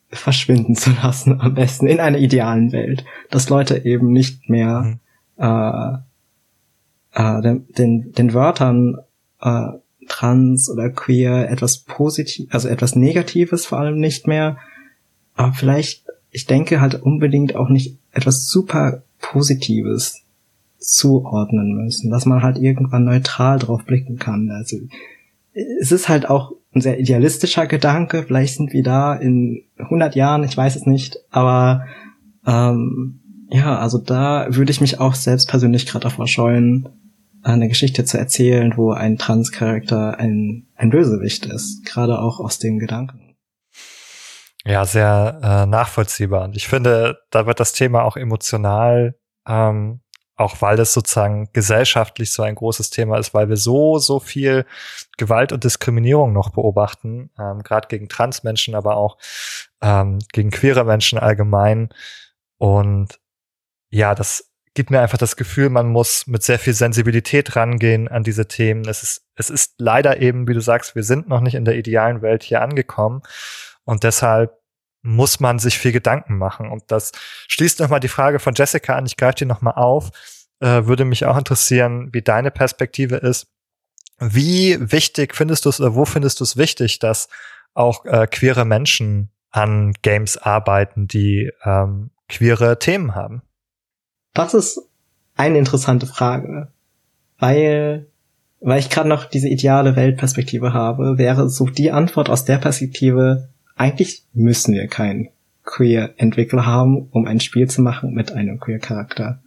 [0.09, 4.99] verschwinden zu lassen, am besten in einer idealen Welt, dass Leute eben nicht mehr
[5.37, 5.43] mhm.
[5.43, 5.99] äh,
[7.12, 8.99] äh, den, den, den Wörtern
[9.41, 9.68] äh,
[10.07, 14.59] trans oder queer etwas positiv, also etwas Negatives vor allem nicht mehr,
[15.35, 20.22] aber vielleicht ich denke halt unbedingt auch nicht etwas super Positives
[20.79, 24.51] zuordnen müssen, dass man halt irgendwann neutral drauf blicken kann.
[24.51, 24.77] Also
[25.81, 28.22] es ist halt auch ein sehr idealistischer Gedanke.
[28.22, 31.87] Vielleicht sind wir da in 100 Jahren, ich weiß es nicht, aber
[32.47, 36.89] ähm, ja, also da würde ich mich auch selbst persönlich gerade davor scheuen,
[37.43, 42.79] eine Geschichte zu erzählen, wo ein Trans-Charakter ein, ein Bösewicht ist, gerade auch aus dem
[42.79, 43.20] Gedanken.
[44.67, 46.43] Ja, sehr äh, nachvollziehbar.
[46.43, 49.14] Und ich finde, da wird das Thema auch emotional,
[49.47, 50.01] ähm,
[50.35, 54.67] auch weil es sozusagen gesellschaftlich so ein großes Thema ist, weil wir so, so viel
[55.19, 59.19] Gewalt und Diskriminierung noch beobachten, ähm, gerade gegen Transmenschen, aber auch
[59.83, 61.91] ähm, gegen queere Menschen allgemein.
[62.59, 63.21] Und
[63.91, 68.25] ja, das gibt mir einfach das Gefühl, man muss mit sehr viel Sensibilität rangehen an
[68.25, 68.87] diese Themen.
[68.89, 71.77] Es ist, es ist leider eben, wie du sagst, wir sind noch nicht in der
[71.77, 73.23] idealen Welt hier angekommen.
[73.87, 74.59] Und deshalb
[75.03, 76.70] muss man sich viel Gedanken machen.
[76.70, 77.12] Und das
[77.49, 79.07] schließt nochmal die Frage von Jessica an.
[79.07, 80.11] Ich greife die nochmal auf.
[80.61, 83.47] Äh, würde mich auch interessieren, wie deine Perspektive ist.
[84.18, 87.28] Wie wichtig findest du es oder wo findest du es wichtig, dass
[87.74, 93.43] auch äh, queere Menschen an Games arbeiten, die ähm, queere Themen haben?
[94.34, 94.80] Das ist
[95.37, 96.72] eine interessante Frage,
[97.39, 98.07] weil
[98.61, 103.51] weil ich gerade noch diese ideale Weltperspektive habe, wäre so die Antwort aus der Perspektive
[103.77, 105.29] eigentlich müssen wir keinen
[105.64, 109.43] Queer-Entwickler haben, um ein Spiel zu machen mit einem Queer-Charakter.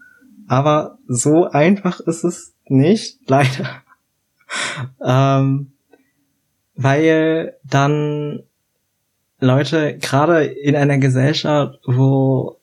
[0.47, 3.83] Aber so einfach ist es nicht, leider.
[5.03, 5.71] ähm,
[6.75, 8.43] weil dann
[9.39, 12.57] Leute gerade in einer Gesellschaft, wo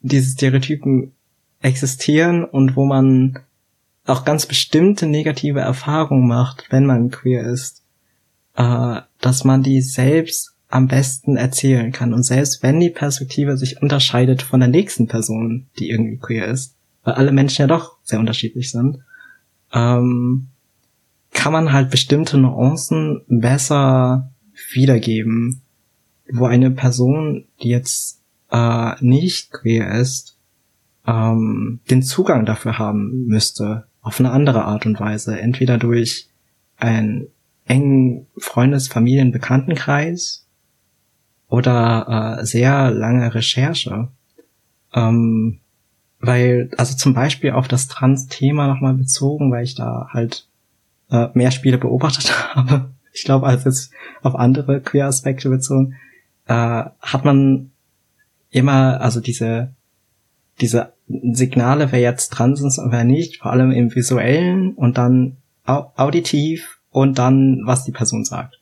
[0.00, 1.12] diese Stereotypen
[1.60, 3.38] existieren und wo man
[4.06, 7.82] auch ganz bestimmte negative Erfahrungen macht, wenn man queer ist,
[8.56, 12.12] äh, dass man die selbst am besten erzählen kann.
[12.12, 16.74] Und selbst wenn die Perspektive sich unterscheidet von der nächsten Person, die irgendwie queer ist,
[17.04, 18.98] weil alle Menschen ja doch sehr unterschiedlich sind,
[19.72, 20.48] ähm,
[21.32, 24.32] kann man halt bestimmte Nuancen besser
[24.72, 25.62] wiedergeben,
[26.32, 28.20] wo eine Person, die jetzt
[28.50, 30.38] äh, nicht queer ist,
[31.06, 36.30] ähm, den Zugang dafür haben müsste, auf eine andere Art und Weise, entweder durch
[36.78, 37.28] einen
[37.64, 40.43] engen Freundes-, Familien-, Bekanntenkreis
[41.54, 44.08] oder äh, sehr lange Recherche.
[44.92, 45.60] Ähm,
[46.18, 50.48] weil, also zum Beispiel auf das Trans-Thema nochmal bezogen, weil ich da halt
[51.12, 53.92] äh, mehr Spiele beobachtet habe, ich glaube, als jetzt
[54.22, 55.94] auf andere Queer-Aspekte bezogen,
[56.48, 56.54] äh,
[57.00, 57.70] hat man
[58.50, 59.70] immer, also diese,
[60.60, 65.36] diese Signale, wer jetzt trans ist und wer nicht, vor allem im visuellen und dann
[65.66, 68.58] auditiv und dann, was die Person sagt.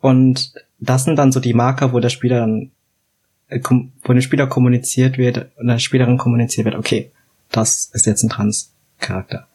[0.00, 2.72] Und das sind dann so die Marker, wo der Spieler dann,
[3.48, 3.60] äh,
[4.02, 7.12] wo der Spieler kommuniziert wird, und der Spielerin kommuniziert wird, okay,
[7.50, 9.46] das ist jetzt ein Trans-Charakter.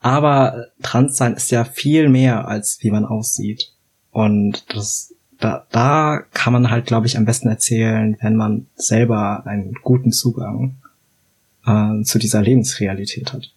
[0.00, 3.72] Aber Transsein ist ja viel mehr, als wie man aussieht.
[4.10, 9.46] Und das, da, da kann man halt, glaube ich, am besten erzählen, wenn man selber
[9.46, 10.76] einen guten Zugang
[11.66, 13.54] äh, zu dieser Lebensrealität hat.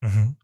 [0.00, 0.36] Mhm.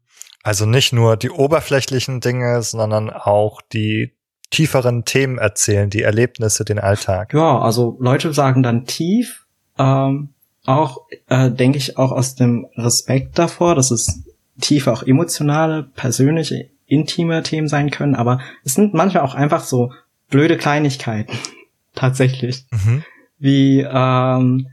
[0.43, 4.13] Also nicht nur die oberflächlichen Dinge, sondern auch die
[4.51, 7.33] tieferen Themen erzählen, die Erlebnisse, den Alltag.
[7.33, 9.45] Ja, also Leute sagen dann tief,
[9.79, 10.29] ähm,
[10.65, 14.23] auch äh, denke ich auch aus dem Respekt davor, dass es
[14.59, 19.91] tiefe auch emotionale, persönliche intime Themen sein können, aber es sind manchmal auch einfach so
[20.29, 21.33] blöde Kleinigkeiten.
[21.95, 22.65] Tatsächlich.
[22.71, 23.03] Mhm.
[23.39, 24.67] Wie, ähm,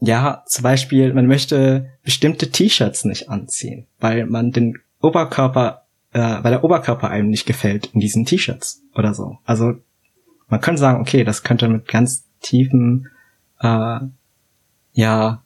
[0.00, 5.86] ja, zum Beispiel, man möchte bestimmte T-Shirts nicht anziehen, weil man den Oberkörper,
[6.18, 9.38] äh, weil der Oberkörper einem nicht gefällt in diesen T-Shirts oder so.
[9.44, 9.74] Also
[10.48, 13.08] man könnte sagen, okay, das könnte mit ganz tiefen,
[13.60, 14.00] äh,
[14.92, 15.42] ja,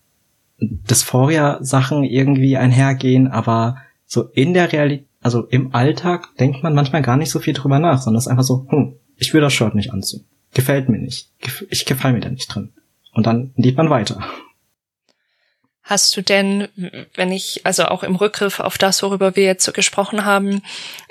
[0.61, 7.17] Dysphoria-Sachen irgendwie einhergehen, aber so in der Realität, also im Alltag denkt man manchmal gar
[7.17, 9.75] nicht so viel drüber nach, sondern es ist einfach so, hm, ich will das Shirt
[9.75, 10.25] nicht anziehen.
[10.55, 11.31] Gefällt mir nicht.
[11.69, 12.73] Ich gefalle mir da nicht drin.
[13.13, 14.23] Und dann geht man weiter.
[15.83, 16.69] Hast du denn,
[17.15, 20.63] wenn ich, also auch im Rückgriff auf das, worüber wir jetzt so gesprochen haben,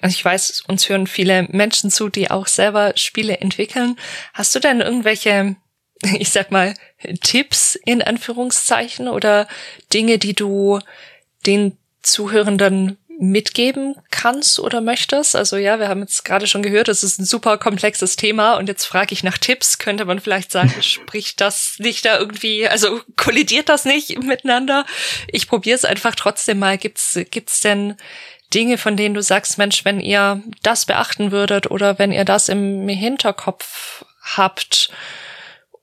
[0.01, 3.97] also ich weiß, uns hören viele Menschen zu, die auch selber Spiele entwickeln.
[4.33, 5.57] Hast du denn irgendwelche,
[6.19, 6.73] ich sag mal,
[7.21, 9.47] Tipps in Anführungszeichen oder
[9.93, 10.79] Dinge, die du
[11.45, 15.35] den Zuhörenden mitgeben kannst oder möchtest?
[15.35, 18.67] Also ja, wir haben jetzt gerade schon gehört, es ist ein super komplexes Thema und
[18.67, 19.77] jetzt frage ich nach Tipps.
[19.77, 24.85] Könnte man vielleicht sagen, spricht das nicht da irgendwie, also kollidiert das nicht miteinander?
[25.27, 26.79] Ich probiere es einfach trotzdem mal.
[26.79, 27.95] Gibt's gibt's denn
[28.55, 32.49] Dinge, von denen du sagst, Mensch, wenn ihr das beachten würdet oder wenn ihr das
[32.49, 34.03] im Hinterkopf
[34.35, 34.89] habt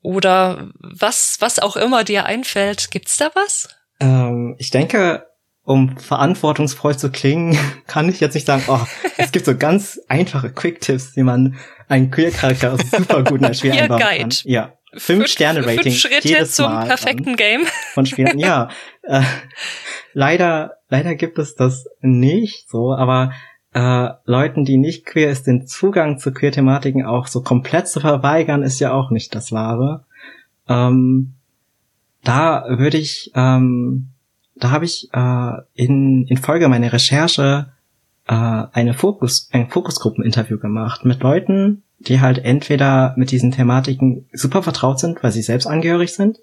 [0.02, 3.68] oder was was auch immer dir einfällt, gibt's da was?
[4.00, 5.27] Ähm, ich denke,
[5.68, 8.80] um verantwortungsvoll zu klingen, kann ich jetzt nicht sagen, oh,
[9.18, 11.56] es gibt so ganz einfache Quick-Tipps, wie man
[11.88, 14.20] einen Queer-Charakter super gut in ein Spiel einbauen Guide.
[14.20, 14.30] kann.
[14.44, 14.72] Ja.
[14.94, 17.66] Fünf, fünf Schritte jedes zum Mal perfekten Game.
[17.92, 18.38] Von Spielern.
[18.38, 18.70] Ja.
[19.02, 19.20] Äh,
[20.14, 23.32] leider, leider gibt es das nicht so, aber
[23.74, 28.62] äh, Leuten, die nicht queer ist, den Zugang zu Queer-Thematiken auch so komplett zu verweigern,
[28.62, 30.06] ist ja auch nicht das Wahre.
[30.66, 31.34] Ähm,
[32.24, 34.08] da würde ich ähm,
[34.58, 37.72] da habe ich äh, in, in Folge meiner Recherche
[38.26, 44.62] äh, eine Fokus, ein Fokusgruppeninterview gemacht mit Leuten, die halt entweder mit diesen Thematiken super
[44.62, 46.38] vertraut sind, weil sie selbst angehörig sind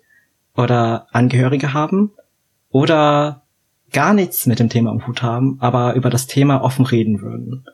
[0.55, 2.11] oder Angehörige haben
[2.70, 3.43] oder
[3.91, 7.66] gar nichts mit dem Thema am Hut haben, aber über das Thema offen reden würden.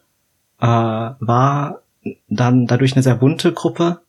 [0.60, 1.82] Äh, war
[2.28, 4.02] dann dadurch eine sehr bunte Gruppe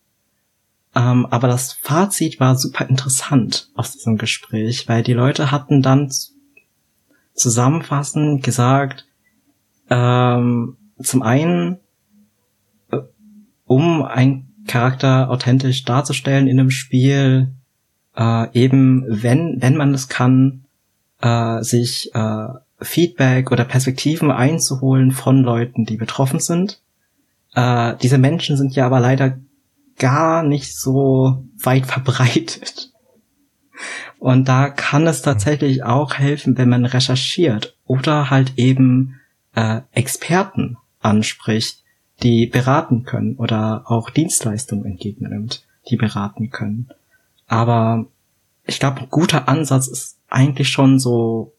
[0.95, 6.11] ähm, aber das Fazit war super interessant aus diesem Gespräch, weil die Leute hatten dann
[7.35, 9.07] zusammenfassend gesagt,
[9.89, 11.79] ähm, zum einen,
[12.91, 12.99] äh,
[13.67, 17.53] um einen Charakter authentisch darzustellen in einem Spiel,
[18.15, 20.65] äh, eben wenn, wenn man es kann,
[21.21, 22.49] äh, sich äh,
[22.81, 26.81] Feedback oder Perspektiven einzuholen von Leuten, die betroffen sind.
[27.55, 29.39] Äh, diese Menschen sind ja aber leider
[30.03, 32.91] gar nicht so weit verbreitet.
[34.19, 39.21] Und da kann es tatsächlich auch helfen, wenn man recherchiert oder halt eben
[39.55, 41.85] äh, Experten anspricht,
[42.23, 46.91] die beraten können oder auch Dienstleistungen entgegennimmt, die beraten können.
[47.47, 48.07] Aber
[48.65, 51.53] ich glaube, ein guter Ansatz ist eigentlich schon so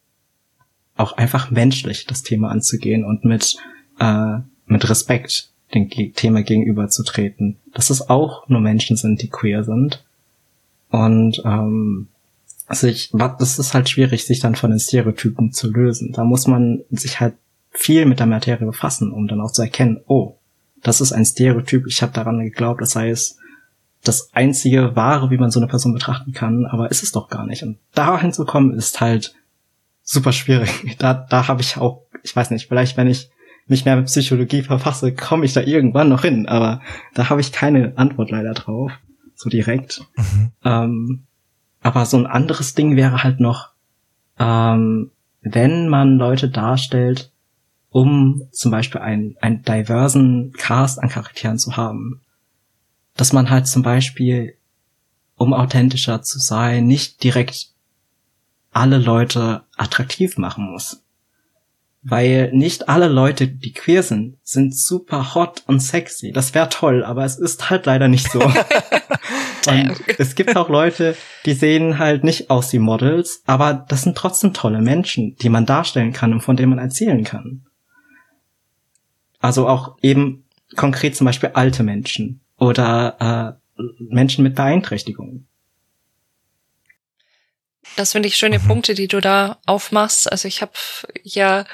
[0.98, 3.58] auch einfach menschlich das Thema anzugehen und mit
[4.00, 7.58] äh, mit Respekt dem Thema gegenüberzutreten.
[7.74, 10.04] Dass es auch nur Menschen sind, die queer sind.
[10.90, 12.08] Und ähm,
[12.70, 16.12] sich, das ist halt schwierig, sich dann von den Stereotypen zu lösen.
[16.12, 17.36] Da muss man sich halt
[17.72, 20.38] viel mit der Materie befassen, um dann auch zu erkennen, oh,
[20.82, 23.38] das ist ein Stereotyp, ich habe daran geglaubt, das sei es
[24.04, 27.46] das einzige Wahre, wie man so eine Person betrachten kann, aber ist es doch gar
[27.46, 27.64] nicht.
[27.64, 29.34] Und da hinzukommen ist halt
[30.04, 30.70] super schwierig.
[31.00, 33.30] Da, da habe ich auch, ich weiß nicht, vielleicht wenn ich
[33.68, 36.47] mich mehr mit Psychologie verfasse, komme ich da irgendwann noch hin.
[36.47, 36.82] Aber
[37.14, 38.91] da habe ich keine Antwort leider drauf,
[39.36, 40.01] so direkt.
[40.16, 40.51] Mhm.
[40.64, 41.24] Ähm,
[41.82, 43.70] aber so ein anderes Ding wäre halt noch,
[44.39, 45.11] ähm,
[45.41, 47.32] wenn man Leute darstellt,
[47.89, 52.22] um zum Beispiel einen, einen diversen Cast an Charakteren zu haben,
[53.16, 54.55] dass man halt zum Beispiel,
[55.36, 57.70] um authentischer zu sein, nicht direkt
[58.72, 61.03] alle Leute attraktiv machen muss
[62.04, 66.32] weil nicht alle Leute, die queer sind, sind super hot und sexy.
[66.34, 68.39] Das wäre toll, aber es ist halt leider nicht so.
[69.68, 74.18] und es gibt auch Leute, die sehen halt nicht aus wie Models, aber das sind
[74.18, 77.65] trotzdem tolle Menschen, die man darstellen kann und von denen man erzählen kann.
[79.40, 80.45] Also auch eben
[80.76, 85.48] konkret zum Beispiel alte Menschen oder äh, Menschen mit Beeinträchtigungen.
[87.95, 88.68] Das finde ich schöne mhm.
[88.68, 90.31] Punkte, die du da aufmachst.
[90.31, 90.73] Also ich habe
[91.23, 91.65] ja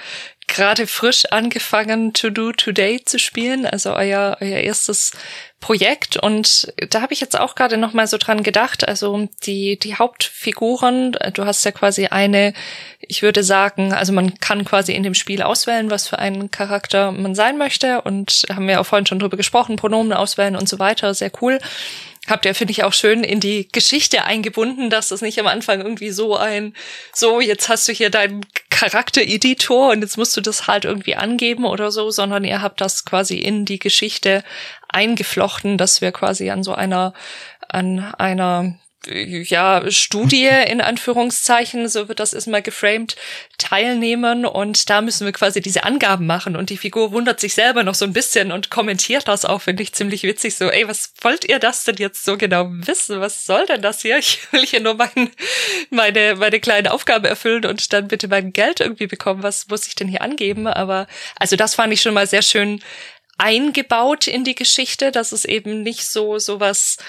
[0.49, 5.11] gerade frisch angefangen To Do Today zu spielen, also euer, euer erstes
[5.59, 6.17] Projekt.
[6.17, 8.87] Und da habe ich jetzt auch gerade noch mal so dran gedacht.
[8.87, 12.53] Also die, die Hauptfiguren, du hast ja quasi eine,
[12.99, 17.11] ich würde sagen, also man kann quasi in dem Spiel auswählen, was für einen Charakter
[17.11, 18.01] man sein möchte.
[18.01, 21.13] Und haben wir auch vorhin schon drüber gesprochen, Pronomen auswählen und so weiter.
[21.13, 21.59] Sehr cool
[22.29, 25.79] habt ihr, finde ich, auch schön in die Geschichte eingebunden, dass das nicht am Anfang
[25.79, 26.73] irgendwie so ein,
[27.13, 31.65] so, jetzt hast du hier deinen Charaktereditor und jetzt musst du das halt irgendwie angeben
[31.65, 34.43] oder so, sondern ihr habt das quasi in die Geschichte
[34.87, 37.13] eingeflochten, dass wir quasi an so einer,
[37.67, 43.15] an einer ja, Studie in Anführungszeichen, so wird das erstmal geframed,
[43.57, 47.83] teilnehmen und da müssen wir quasi diese Angaben machen und die Figur wundert sich selber
[47.83, 51.13] noch so ein bisschen und kommentiert das auch, finde ich ziemlich witzig, so, ey, was
[51.21, 53.19] wollt ihr das denn jetzt so genau wissen?
[53.21, 54.17] Was soll denn das hier?
[54.19, 55.31] Ich will hier nur mein,
[55.89, 59.43] meine, meine kleine Aufgabe erfüllen und dann bitte mein Geld irgendwie bekommen.
[59.43, 60.67] Was muss ich denn hier angeben?
[60.67, 61.07] Aber,
[61.37, 62.81] also das fand ich schon mal sehr schön
[63.37, 67.05] eingebaut in die Geschichte, dass es eben nicht so, sowas, was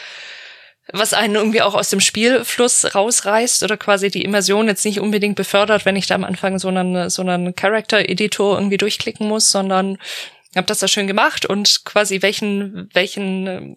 [1.13, 5.85] einen irgendwie auch aus dem Spielfluss rausreißt oder quasi die Immersion jetzt nicht unbedingt befördert,
[5.85, 9.99] wenn ich da am Anfang so einen, so einen Character-Editor irgendwie durchklicken muss, sondern
[10.57, 13.77] habe das da schön gemacht und quasi welchen, welchen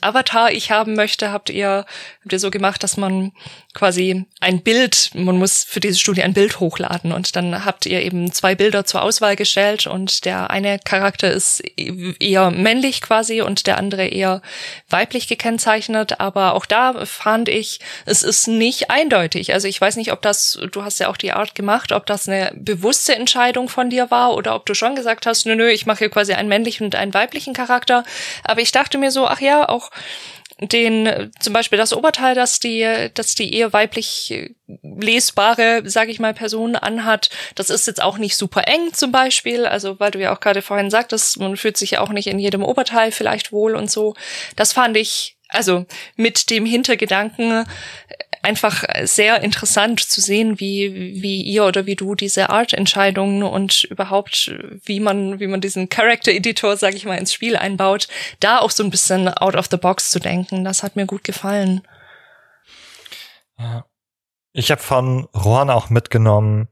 [0.00, 1.86] Avatar ich haben möchte, habt ihr,
[2.22, 3.32] habt ihr so gemacht, dass man
[3.72, 8.02] quasi ein Bild, man muss für diese Studie ein Bild hochladen und dann habt ihr
[8.02, 13.66] eben zwei Bilder zur Auswahl gestellt und der eine Charakter ist eher männlich quasi und
[13.66, 14.42] der andere eher
[14.90, 19.54] weiblich gekennzeichnet, aber auch da fand ich, es ist nicht eindeutig.
[19.54, 22.28] Also ich weiß nicht, ob das, du hast ja auch die Art gemacht, ob das
[22.28, 25.86] eine bewusste Entscheidung von dir war oder ob du schon gesagt hast, nö, nö, ich
[25.86, 28.04] mache hier quasi einen männlichen und einen weiblichen Charakter,
[28.42, 29.90] aber ich dachte mir so, ach ja, auch
[30.60, 34.52] den zum Beispiel das Oberteil, das die, das die eher weiblich
[34.82, 39.66] lesbare, sage ich mal, Person anhat, das ist jetzt auch nicht super eng zum Beispiel,
[39.66, 42.38] also weil du ja auch gerade vorhin sagtest, man fühlt sich ja auch nicht in
[42.38, 44.14] jedem Oberteil vielleicht wohl und so.
[44.56, 45.86] Das fand ich also
[46.16, 47.66] mit dem Hintergedanken
[48.44, 54.54] einfach sehr interessant zu sehen, wie, wie ihr oder wie du diese Art-Entscheidungen und überhaupt,
[54.84, 58.08] wie man, wie man diesen Character-Editor, sag ich mal, ins Spiel einbaut,
[58.40, 60.64] da auch so ein bisschen out of the box zu denken.
[60.64, 61.82] Das hat mir gut gefallen.
[63.58, 63.84] Ja.
[64.52, 66.68] Ich habe von Rohan auch mitgenommen,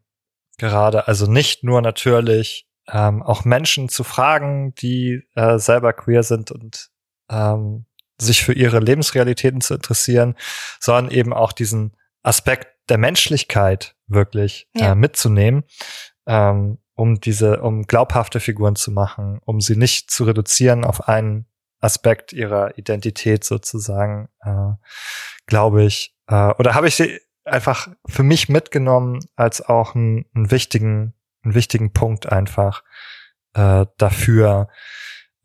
[0.58, 6.52] gerade, also nicht nur natürlich ähm, auch Menschen zu fragen, die äh, selber queer sind
[6.52, 6.90] und
[7.28, 7.86] ähm,
[8.20, 10.36] sich für ihre Lebensrealitäten zu interessieren,
[10.80, 14.92] sondern eben auch diesen Aspekt der Menschlichkeit wirklich ja.
[14.92, 15.64] äh, mitzunehmen,
[16.26, 21.46] ähm, um diese, um glaubhafte Figuren zu machen, um sie nicht zu reduzieren auf einen
[21.80, 24.72] Aspekt ihrer Identität sozusagen, äh,
[25.46, 26.14] glaube ich.
[26.28, 31.54] Äh, oder habe ich sie einfach für mich mitgenommen als auch einen, einen wichtigen, einen
[31.54, 32.84] wichtigen Punkt einfach
[33.54, 34.68] äh, dafür,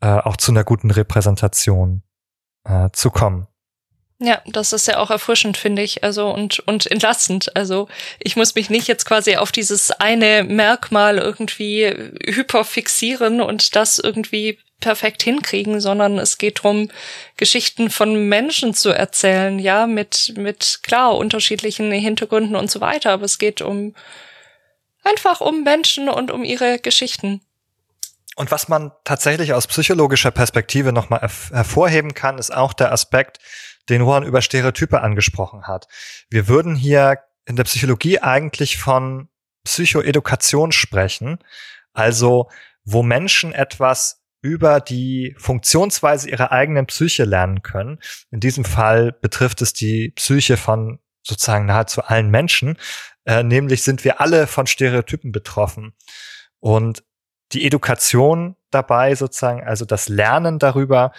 [0.00, 2.02] äh, auch zu einer guten Repräsentation
[2.68, 3.48] äh, zu kommen.
[4.20, 7.54] Ja, das ist ja auch erfrischend, finde ich, also und und entlastend.
[7.56, 7.86] Also
[8.18, 11.94] ich muss mich nicht jetzt quasi auf dieses eine Merkmal irgendwie
[12.26, 16.90] hyperfixieren und das irgendwie perfekt hinkriegen, sondern es geht darum,
[17.36, 23.12] Geschichten von Menschen zu erzählen, ja, mit mit klar unterschiedlichen Hintergründen und so weiter.
[23.12, 23.94] Aber es geht um
[25.04, 27.40] einfach um Menschen und um ihre Geschichten.
[28.38, 33.40] Und was man tatsächlich aus psychologischer Perspektive nochmal hervorheben kann, ist auch der Aspekt,
[33.88, 35.88] den Juan über Stereotype angesprochen hat.
[36.30, 39.28] Wir würden hier in der Psychologie eigentlich von
[39.64, 41.38] Psychoedukation sprechen,
[41.94, 42.48] also
[42.84, 47.98] wo Menschen etwas über die Funktionsweise ihrer eigenen Psyche lernen können.
[48.30, 52.78] In diesem Fall betrifft es die Psyche von sozusagen nahezu allen Menschen,
[53.24, 55.92] äh, nämlich sind wir alle von Stereotypen betroffen.
[56.60, 57.02] Und
[57.52, 61.12] die Education dabei sozusagen, also das Lernen darüber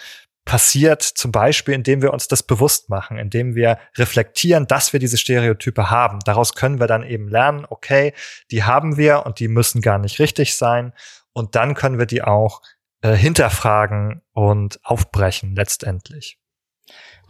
[0.44, 5.18] passiert zum Beispiel, indem wir uns das bewusst machen, indem wir reflektieren, dass wir diese
[5.18, 6.18] Stereotype haben.
[6.24, 8.14] Daraus können wir dann eben lernen, okay,
[8.50, 10.92] die haben wir und die müssen gar nicht richtig sein.
[11.32, 12.62] Und dann können wir die auch
[13.02, 16.39] äh, hinterfragen und aufbrechen letztendlich.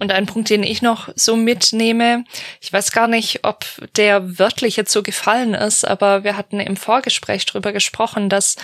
[0.00, 2.24] Und ein Punkt, den ich noch so mitnehme,
[2.60, 3.66] ich weiß gar nicht, ob
[3.96, 8.56] der wörtlich jetzt so gefallen ist, aber wir hatten im Vorgespräch drüber gesprochen, dass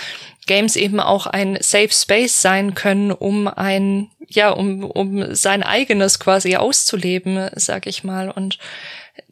[0.46, 6.18] Games eben auch ein Safe Space sein können, um ein, ja, um, um sein eigenes
[6.18, 8.30] quasi auszuleben, sag ich mal.
[8.30, 8.58] Und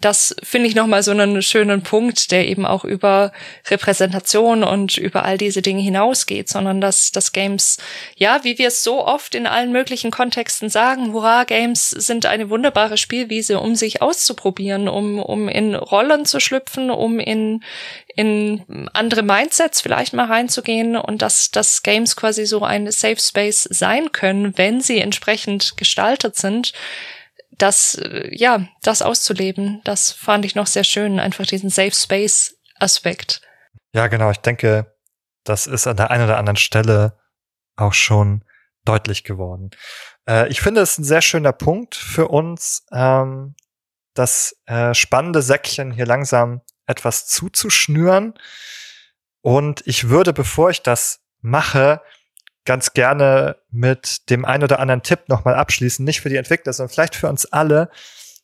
[0.05, 3.33] das finde ich nochmal so einen schönen Punkt, der eben auch über
[3.69, 7.79] Repräsentation und über all diese Dinge hinausgeht, sondern dass, dass Games,
[8.17, 12.51] ja, wie wir es so oft in allen möglichen Kontexten sagen, hurra, Games sind eine
[12.51, 17.65] wunderbare Spielwiese, um sich auszuprobieren, um, um in Rollen zu schlüpfen, um in,
[18.15, 23.67] in andere Mindsets vielleicht mal reinzugehen und dass, dass Games quasi so ein Safe Space
[23.71, 26.75] sein können, wenn sie entsprechend gestaltet sind,
[27.59, 32.57] das, äh, ja, das auszuleben, das fand ich noch sehr schön, einfach diesen Safe Space
[32.79, 33.41] Aspekt.
[33.95, 34.31] Ja, genau.
[34.31, 34.95] Ich denke,
[35.45, 37.19] das ist an der einen oder anderen Stelle
[37.77, 38.45] auch schon
[38.85, 39.71] deutlich geworden.
[40.29, 43.55] Äh, ich finde es ein sehr schöner Punkt für uns, ähm,
[44.15, 48.35] das äh, spannende Säckchen hier langsam etwas zuzuschnüren.
[49.41, 52.01] Und ich würde, bevor ich das mache,
[52.65, 56.93] ganz gerne mit dem ein oder anderen Tipp nochmal abschließen, nicht für die Entwickler, sondern
[56.93, 57.91] vielleicht für uns alle.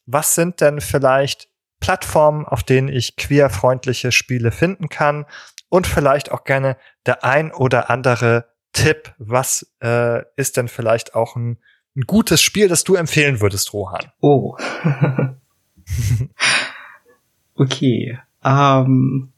[0.06, 1.48] Was sind denn vielleicht
[1.80, 5.26] Plattformen, auf denen ich queerfreundliche Spiele finden kann?
[5.68, 6.76] Und vielleicht auch gerne
[7.06, 9.14] der ein oder andere Tipp.
[9.18, 11.58] Was äh, ist denn vielleicht auch ein,
[11.96, 14.10] ein gutes Spiel, das du empfehlen würdest, Rohan?
[14.20, 14.56] Oh.
[17.54, 18.18] okay.
[18.44, 19.32] Ähm,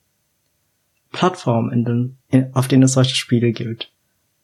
[1.13, 2.19] Plattformen,
[2.55, 3.92] auf denen es solche Spiele gibt.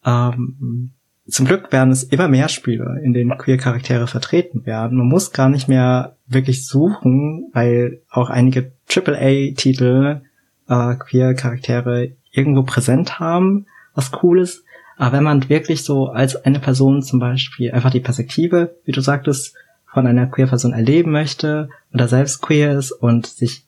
[0.08, 0.92] Ähm,
[1.26, 4.96] zum Glück werden es immer mehr Spiele, in denen Queer-Charaktere vertreten werden.
[4.96, 10.22] Man muss gar nicht mehr wirklich suchen, weil auch einige AAA-Titel
[10.68, 14.64] äh, Queer-Charaktere irgendwo präsent haben, was cool ist.
[14.96, 19.02] Aber wenn man wirklich so als eine Person zum Beispiel einfach die Perspektive, wie du
[19.02, 19.54] sagtest,
[19.86, 23.64] von einer Queer-Person erleben möchte oder selbst queer ist und sich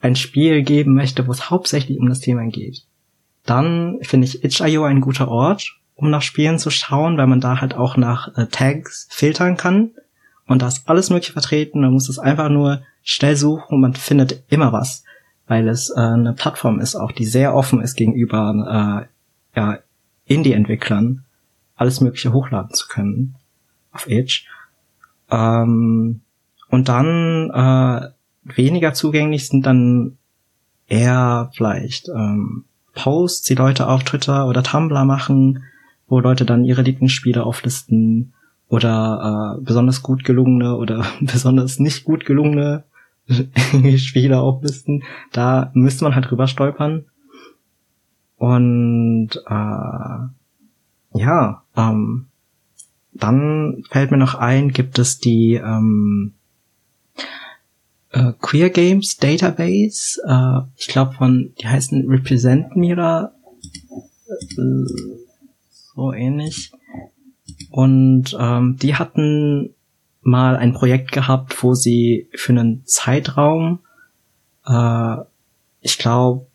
[0.00, 2.84] ein Spiel geben möchte, wo es hauptsächlich um das Thema geht,
[3.44, 7.60] dann finde ich itch.io ein guter Ort, um nach Spielen zu schauen, weil man da
[7.60, 9.90] halt auch nach äh, Tags filtern kann.
[10.46, 11.80] Und da ist alles mögliche vertreten.
[11.80, 15.04] Man muss es einfach nur schnell suchen und man findet immer was,
[15.46, 19.06] weil es äh, eine Plattform ist, auch die sehr offen ist gegenüber
[19.54, 19.78] äh, ja,
[20.26, 21.24] Indie-Entwicklern,
[21.76, 23.36] alles Mögliche hochladen zu können
[23.92, 24.42] auf Edge.
[25.30, 26.20] Ähm,
[26.68, 28.08] und dann äh,
[28.56, 30.16] weniger zugänglich sind dann
[30.88, 32.64] eher vielleicht ähm,
[32.94, 35.64] Posts, die Leute auf Twitter oder Tumblr machen,
[36.06, 38.34] wo Leute dann ihre Lieblingsspiele auflisten
[38.68, 42.84] oder äh, besonders gut gelungene oder besonders nicht gut gelungene
[43.96, 45.04] Spiele auflisten.
[45.32, 47.06] Da müsste man halt drüber stolpern.
[48.36, 50.18] Und äh,
[51.14, 52.26] ja, ähm,
[53.12, 56.34] dann fällt mir noch ein, gibt es die ähm,
[58.12, 60.20] äh, Queer Games Database.
[60.26, 63.34] Äh, ich glaube von, die heißen Represent oder
[64.30, 64.84] äh,
[65.94, 66.72] so ähnlich.
[67.70, 69.74] Und ähm, die hatten
[70.20, 73.80] mal ein Projekt gehabt, wo sie für einen Zeitraum,
[74.66, 75.16] äh,
[75.80, 76.46] ich glaube,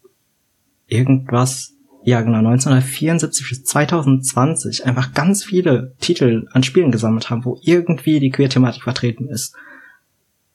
[0.87, 1.73] irgendwas,
[2.03, 8.19] ja genau, 1974 bis 2020 einfach ganz viele Titel an Spielen gesammelt haben, wo irgendwie
[8.19, 9.53] die Queer-Thematik vertreten ist.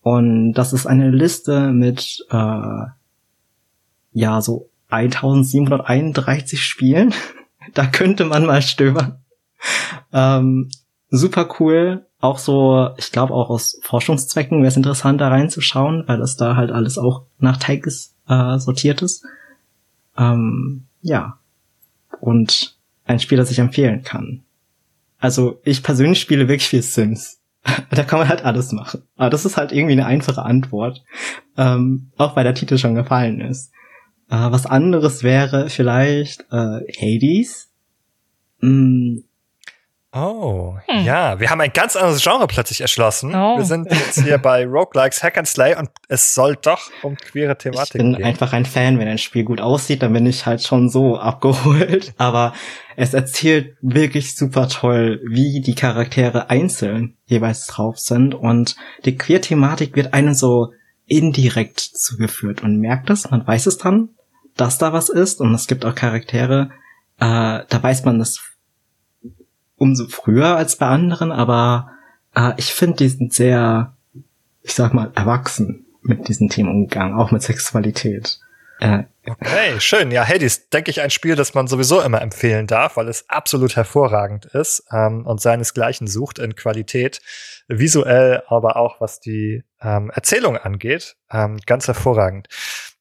[0.03, 2.87] Und das ist eine Liste mit, äh,
[4.13, 7.15] ja, so 1731 Spielen.
[7.75, 9.19] da könnte man mal stöbern.
[10.13, 10.71] Ähm,
[11.11, 12.07] super cool.
[12.21, 16.57] Auch so, ich glaube auch aus Forschungszwecken wäre es interessant, da reinzuschauen, weil das da
[16.57, 19.25] halt alles auch nach Tags äh, sortiert ist.
[20.17, 21.39] Ähm, ja.
[22.21, 24.43] Und ein Spiel, das ich empfehlen kann.
[25.19, 27.39] Also ich persönlich spiele wirklich viel Sims.
[27.91, 29.03] da kann man halt alles machen.
[29.17, 31.03] Aber das ist halt irgendwie eine einfache Antwort.
[31.57, 33.73] Ähm, auch weil der Titel schon gefallen ist.
[34.29, 37.71] Äh, was anderes wäre vielleicht äh, Hades.
[38.61, 39.19] Mm.
[40.15, 41.07] Oh, hm.
[41.07, 43.35] ja, wir haben ein ganz anderes Genre plötzlich erschlossen.
[43.35, 43.57] Oh.
[43.57, 47.57] Wir sind jetzt hier bei Roguelikes Hack and Slay und es soll doch um queere
[47.57, 48.01] Thematik gehen.
[48.01, 48.25] Ich bin gehen.
[48.27, 52.13] einfach ein Fan, wenn ein Spiel gut aussieht, dann bin ich halt schon so abgeholt.
[52.19, 52.53] Aber
[52.95, 58.77] es erzählt wirklich super toll, wie die Charaktere einzeln jeweils drauf sind und
[59.07, 60.75] die Queer-Thematik wird einem so
[61.07, 64.11] indirekt zugeführt und merkt es, man weiß es dann,
[64.57, 66.69] dass da was ist und es gibt auch Charaktere,
[67.19, 68.52] äh, da weiß man das
[69.83, 71.91] umso früher als bei anderen, aber
[72.37, 73.97] äh, ich finde, die sind sehr,
[74.63, 78.39] ich sag mal, erwachsen mit diesen Themen umgegangen, auch mit Sexualität.
[78.79, 80.13] Äh, okay, schön.
[80.13, 83.75] Ja, Hades, denke ich, ein Spiel, das man sowieso immer empfehlen darf, weil es absolut
[83.75, 87.21] hervorragend ist ähm, und seinesgleichen sucht in Qualität,
[87.67, 92.49] visuell, aber auch was die ähm, Erzählung angeht, ähm, ganz hervorragend.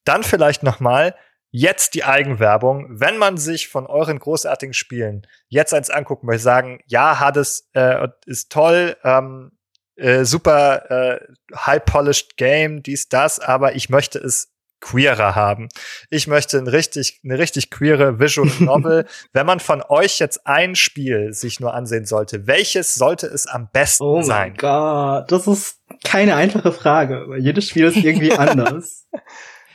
[0.03, 1.13] Dann vielleicht noch mal
[1.51, 2.87] jetzt die Eigenwerbung.
[2.89, 8.07] Wenn man sich von euren großartigen Spielen jetzt eins angucken möchte, sagen, ja, Hades äh,
[8.25, 9.51] ist toll, ähm,
[9.95, 11.19] äh, super äh,
[11.55, 15.69] high-polished Game, dies, das, aber ich möchte es queerer haben.
[16.09, 19.05] Ich möchte ein richtig, eine richtig queere Visual Novel.
[19.31, 23.69] Wenn man von euch jetzt ein Spiel sich nur ansehen sollte, welches sollte es am
[23.71, 24.53] besten oh sein?
[24.53, 29.07] Oh Gott, das ist keine einfache Frage, weil jedes Spiel ist irgendwie anders.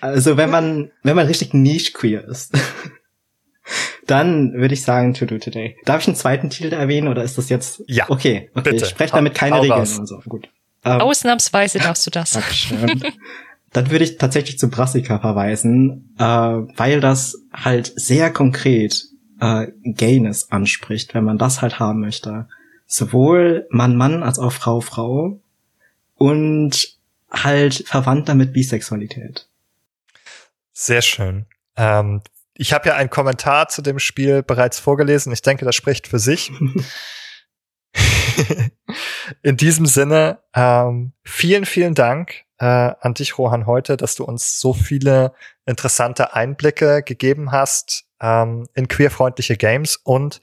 [0.00, 2.52] Also wenn man, wenn man richtig niche queer ist,
[4.06, 5.76] dann würde ich sagen To Do Today.
[5.84, 7.82] Darf ich einen zweiten Titel erwähnen oder ist das jetzt?
[7.86, 8.04] Ja.
[8.08, 8.70] Okay, okay.
[8.70, 8.84] Bitte.
[8.84, 9.98] Ich spreche damit keine Hau Regeln raus.
[9.98, 10.20] und so.
[10.28, 10.48] Gut.
[10.84, 12.32] Ähm, Ausnahmsweise darfst du das.
[12.32, 13.02] Dankeschön.
[13.72, 19.04] Dann würde ich tatsächlich zu Brassica verweisen, äh, weil das halt sehr konkret
[19.40, 22.48] äh, Gayness anspricht, wenn man das halt haben möchte.
[22.86, 25.40] Sowohl Mann, Mann als auch Frau, Frau
[26.14, 26.96] und
[27.30, 29.46] halt verwandt damit Bisexualität.
[30.78, 31.46] Sehr schön.
[31.78, 32.20] Ähm,
[32.52, 35.32] ich habe ja einen Kommentar zu dem Spiel bereits vorgelesen.
[35.32, 36.52] Ich denke, das spricht für sich.
[39.42, 44.60] In diesem Sinne, ähm, vielen, vielen Dank äh, an dich, Rohan, heute, dass du uns
[44.60, 45.32] so viele
[45.64, 50.42] interessante Einblicke gegeben hast ähm, in queerfreundliche Games und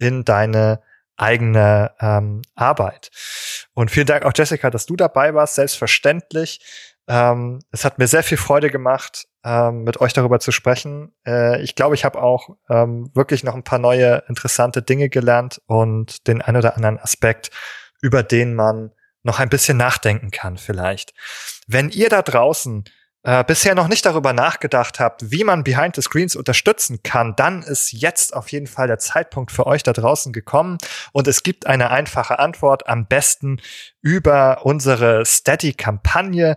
[0.00, 0.82] in deine
[1.16, 3.12] eigene ähm, Arbeit.
[3.74, 6.60] Und vielen Dank auch, Jessica, dass du dabei warst, selbstverständlich.
[7.06, 11.12] Ähm, es hat mir sehr viel Freude gemacht, ähm, mit euch darüber zu sprechen.
[11.26, 15.62] Äh, ich glaube, ich habe auch ähm, wirklich noch ein paar neue interessante Dinge gelernt
[15.66, 17.50] und den ein oder anderen Aspekt,
[18.02, 18.92] über den man
[19.22, 21.14] noch ein bisschen nachdenken kann vielleicht.
[21.66, 22.84] Wenn ihr da draußen
[23.22, 27.62] äh, bisher noch nicht darüber nachgedacht habt, wie man Behind the Screens unterstützen kann, dann
[27.62, 30.78] ist jetzt auf jeden Fall der Zeitpunkt für euch da draußen gekommen
[31.12, 33.60] und es gibt eine einfache Antwort, am besten
[34.02, 36.56] über unsere Steady-Kampagne.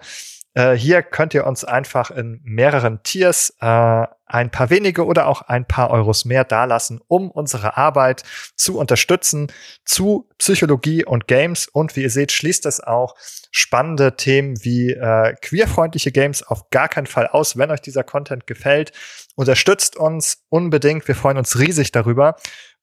[0.54, 5.42] Äh, hier könnt ihr uns einfach in mehreren Tiers äh, ein paar wenige oder auch
[5.44, 8.24] ein paar Euros mehr dalassen, um unsere Arbeit
[8.56, 9.52] zu unterstützen
[9.86, 11.68] zu Psychologie und Games.
[11.68, 13.16] Und wie ihr seht, schließt das auch
[13.52, 17.58] spannende Themen wie äh, queerfreundliche Games auf gar keinen Fall aus.
[17.58, 18.94] Wenn euch dieser Content gefällt,
[19.36, 21.08] unterstützt uns unbedingt.
[21.08, 22.36] Wir freuen uns riesig darüber.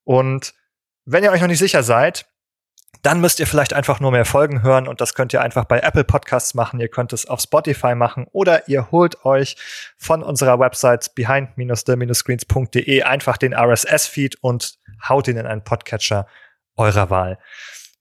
[0.03, 0.53] Und
[1.05, 2.28] wenn ihr euch noch nicht sicher seid,
[3.01, 5.79] dann müsst ihr vielleicht einfach nur mehr Folgen hören und das könnt ihr einfach bei
[5.79, 9.55] Apple Podcasts machen, ihr könnt es auf Spotify machen oder ihr holt euch
[9.97, 16.27] von unserer Website behind-the-screens.de einfach den RSS-Feed und haut ihn in einen Podcatcher
[16.75, 17.39] eurer Wahl.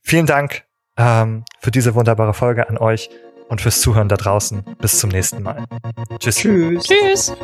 [0.02, 0.65] Vielen Dank
[0.97, 3.10] ähm, für diese wunderbare Folge an euch
[3.48, 4.65] und fürs Zuhören da draußen.
[4.78, 5.65] Bis zum nächsten Mal.
[6.19, 6.36] Tschüss.
[6.36, 6.85] Tschüss.
[6.85, 7.36] Tschüss.